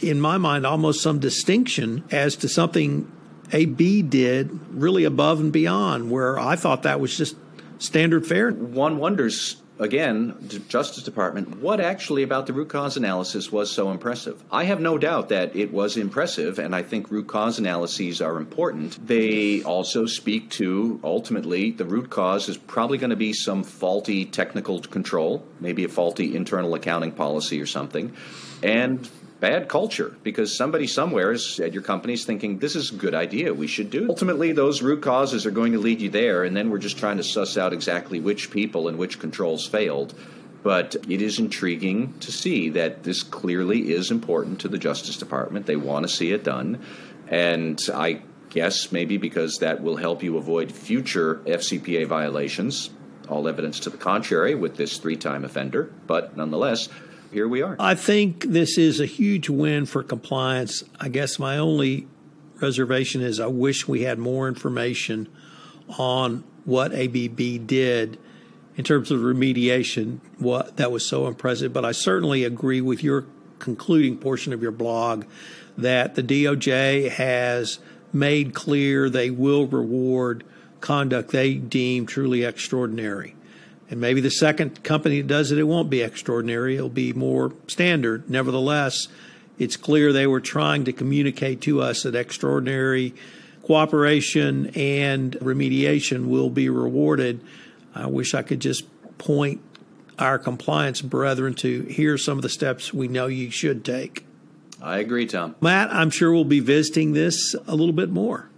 in 0.00 0.20
my 0.20 0.38
mind, 0.38 0.64
almost 0.64 1.02
some 1.02 1.18
distinction 1.18 2.04
as 2.12 2.36
to 2.36 2.48
something 2.48 3.10
AB 3.52 4.02
did 4.02 4.50
really 4.70 5.04
above 5.04 5.40
and 5.40 5.52
beyond, 5.52 6.10
where 6.10 6.38
I 6.38 6.56
thought 6.56 6.82
that 6.84 7.00
was 7.00 7.16
just 7.16 7.36
standard 7.78 8.26
fare. 8.26 8.50
One 8.50 8.98
wonders 8.98 9.56
again, 9.78 10.34
the 10.40 10.58
Justice 10.58 11.02
Department, 11.02 11.58
what 11.58 11.80
actually 11.80 12.22
about 12.22 12.46
the 12.46 12.52
root 12.52 12.68
cause 12.68 12.96
analysis 12.96 13.52
was 13.52 13.70
so 13.70 13.90
impressive? 13.90 14.42
I 14.50 14.64
have 14.64 14.80
no 14.80 14.98
doubt 14.98 15.28
that 15.28 15.54
it 15.54 15.72
was 15.72 15.96
impressive, 15.96 16.58
and 16.58 16.74
I 16.74 16.82
think 16.82 17.10
root 17.10 17.26
cause 17.26 17.58
analyses 17.58 18.20
are 18.20 18.36
important. 18.36 19.06
They 19.06 19.62
also 19.62 20.06
speak 20.06 20.50
to 20.52 21.00
ultimately 21.04 21.70
the 21.70 21.84
root 21.84 22.10
cause 22.10 22.48
is 22.48 22.56
probably 22.56 22.98
going 22.98 23.10
to 23.10 23.16
be 23.16 23.32
some 23.32 23.62
faulty 23.62 24.24
technical 24.24 24.80
control, 24.80 25.46
maybe 25.60 25.84
a 25.84 25.88
faulty 25.88 26.34
internal 26.34 26.74
accounting 26.74 27.12
policy 27.12 27.60
or 27.60 27.66
something. 27.66 28.14
And 28.62 29.08
bad 29.40 29.68
culture 29.68 30.16
because 30.22 30.56
somebody 30.56 30.86
somewhere 30.86 31.32
is 31.32 31.60
at 31.60 31.74
your 31.74 31.82
company 31.82 32.14
is 32.14 32.24
thinking 32.24 32.58
this 32.58 32.74
is 32.74 32.90
a 32.90 32.94
good 32.94 33.14
idea. 33.14 33.52
We 33.52 33.66
should 33.66 33.90
do 33.90 34.04
it. 34.04 34.10
ultimately 34.10 34.52
those 34.52 34.82
root 34.82 35.02
causes 35.02 35.44
are 35.44 35.50
going 35.50 35.72
to 35.72 35.78
lead 35.78 36.00
you 36.00 36.08
there 36.08 36.44
and 36.44 36.56
then 36.56 36.70
we're 36.70 36.78
just 36.78 36.98
trying 36.98 37.18
to 37.18 37.24
suss 37.24 37.56
out 37.56 37.72
exactly 37.72 38.20
which 38.20 38.50
people 38.50 38.88
and 38.88 38.98
which 38.98 39.18
controls 39.18 39.66
failed. 39.66 40.14
But 40.62 40.96
it 41.08 41.22
is 41.22 41.38
intriguing 41.38 42.14
to 42.20 42.32
see 42.32 42.70
that 42.70 43.04
this 43.04 43.22
clearly 43.22 43.92
is 43.92 44.10
important 44.10 44.60
to 44.60 44.68
the 44.68 44.78
justice 44.78 45.16
department. 45.16 45.66
They 45.66 45.76
want 45.76 46.04
to 46.04 46.08
see 46.08 46.32
it 46.32 46.42
done. 46.42 46.82
And 47.28 47.80
i 47.92 48.22
guess 48.48 48.90
maybe 48.90 49.18
because 49.18 49.58
that 49.58 49.82
will 49.82 49.96
help 49.96 50.22
you 50.22 50.38
avoid 50.38 50.70
future 50.72 51.42
fcpa 51.46 52.06
violations 52.06 52.90
all 53.28 53.48
evidence 53.48 53.80
to 53.80 53.90
the 53.90 53.96
contrary 53.98 54.54
with 54.54 54.76
this 54.76 54.98
three-time 54.98 55.44
offender. 55.44 55.90
But 56.06 56.36
nonetheless 56.36 56.88
here 57.32 57.48
we 57.48 57.62
are. 57.62 57.76
I 57.78 57.94
think 57.94 58.44
this 58.44 58.78
is 58.78 59.00
a 59.00 59.06
huge 59.06 59.48
win 59.48 59.86
for 59.86 60.02
compliance. 60.02 60.84
I 61.00 61.08
guess 61.08 61.38
my 61.38 61.58
only 61.58 62.06
reservation 62.60 63.20
is 63.22 63.40
I 63.40 63.46
wish 63.46 63.86
we 63.86 64.02
had 64.02 64.18
more 64.18 64.48
information 64.48 65.28
on 65.98 66.44
what 66.64 66.92
ABB 66.92 67.66
did 67.66 68.18
in 68.76 68.84
terms 68.84 69.10
of 69.10 69.20
remediation. 69.20 70.20
What 70.38 70.76
that 70.76 70.90
was 70.90 71.06
so 71.06 71.26
impressive, 71.26 71.72
but 71.72 71.84
I 71.84 71.92
certainly 71.92 72.44
agree 72.44 72.80
with 72.80 73.02
your 73.02 73.26
concluding 73.58 74.18
portion 74.18 74.52
of 74.52 74.62
your 74.62 74.72
blog 74.72 75.24
that 75.78 76.14
the 76.14 76.22
DOJ 76.22 77.10
has 77.10 77.78
made 78.12 78.54
clear 78.54 79.10
they 79.10 79.30
will 79.30 79.66
reward 79.66 80.44
conduct 80.80 81.30
they 81.30 81.54
deem 81.54 82.06
truly 82.06 82.44
extraordinary. 82.44 83.34
And 83.88 84.00
maybe 84.00 84.20
the 84.20 84.30
second 84.30 84.82
company 84.82 85.20
that 85.20 85.28
does 85.28 85.52
it, 85.52 85.58
it 85.58 85.64
won't 85.64 85.90
be 85.90 86.02
extraordinary. 86.02 86.74
It'll 86.74 86.88
be 86.88 87.12
more 87.12 87.52
standard. 87.68 88.28
Nevertheless, 88.28 89.08
it's 89.58 89.76
clear 89.76 90.12
they 90.12 90.26
were 90.26 90.40
trying 90.40 90.84
to 90.84 90.92
communicate 90.92 91.60
to 91.62 91.80
us 91.80 92.02
that 92.02 92.14
extraordinary 92.14 93.14
cooperation 93.62 94.66
and 94.74 95.32
remediation 95.36 96.26
will 96.26 96.50
be 96.50 96.68
rewarded. 96.68 97.40
I 97.94 98.06
wish 98.06 98.34
I 98.34 98.42
could 98.42 98.60
just 98.60 98.84
point 99.18 99.60
our 100.18 100.38
compliance 100.38 101.02
brethren 101.02 101.54
to 101.54 101.82
here 101.82 102.18
some 102.18 102.38
of 102.38 102.42
the 102.42 102.48
steps 102.48 102.92
we 102.92 103.08
know 103.08 103.26
you 103.26 103.50
should 103.50 103.84
take. 103.84 104.24
I 104.80 104.98
agree, 104.98 105.26
Tom. 105.26 105.54
Matt, 105.60 105.92
I'm 105.92 106.10
sure 106.10 106.32
we'll 106.32 106.44
be 106.44 106.60
visiting 106.60 107.12
this 107.12 107.54
a 107.66 107.74
little 107.74 107.94
bit 107.94 108.10
more. 108.10 108.48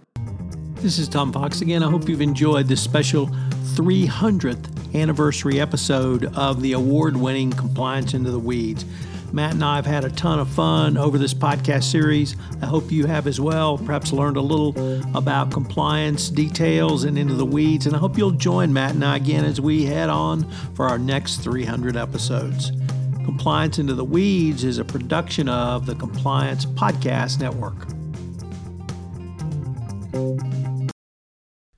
This 0.75 0.99
is 0.99 1.07
Tom 1.09 1.33
Fox 1.33 1.61
again. 1.61 1.83
I 1.83 1.89
hope 1.89 2.07
you've 2.07 2.21
enjoyed 2.21 2.67
this 2.67 2.81
special 2.81 3.27
300th 3.75 4.78
anniversary 4.93 5.59
episode 5.59 6.25
of 6.35 6.61
the 6.61 6.73
award 6.73 7.17
winning 7.17 7.51
Compliance 7.51 8.13
Into 8.13 8.31
the 8.31 8.39
Weeds. 8.39 8.85
Matt 9.31 9.53
and 9.53 9.63
I 9.63 9.75
have 9.75 9.85
had 9.85 10.05
a 10.05 10.09
ton 10.09 10.39
of 10.39 10.49
fun 10.49 10.97
over 10.97 11.17
this 11.17 11.33
podcast 11.33 11.83
series. 11.83 12.35
I 12.61 12.65
hope 12.65 12.91
you 12.91 13.05
have 13.05 13.27
as 13.27 13.39
well. 13.39 13.77
Perhaps 13.77 14.11
learned 14.11 14.37
a 14.37 14.41
little 14.41 14.73
about 15.15 15.51
compliance 15.51 16.29
details 16.29 17.03
and 17.03 17.17
into 17.17 17.35
the 17.35 17.45
weeds. 17.45 17.85
And 17.85 17.95
I 17.95 17.99
hope 17.99 18.17
you'll 18.17 18.31
join 18.31 18.73
Matt 18.73 18.95
and 18.95 19.05
I 19.05 19.17
again 19.17 19.45
as 19.45 19.61
we 19.61 19.85
head 19.85 20.09
on 20.09 20.49
for 20.73 20.87
our 20.87 20.97
next 20.97 21.37
300 21.37 21.95
episodes. 21.95 22.71
Compliance 23.23 23.77
Into 23.77 23.93
the 23.93 24.03
Weeds 24.03 24.63
is 24.63 24.79
a 24.79 24.85
production 24.85 25.47
of 25.47 25.85
the 25.85 25.93
Compliance 25.93 26.65
Podcast 26.65 27.39
Network. 27.39 27.87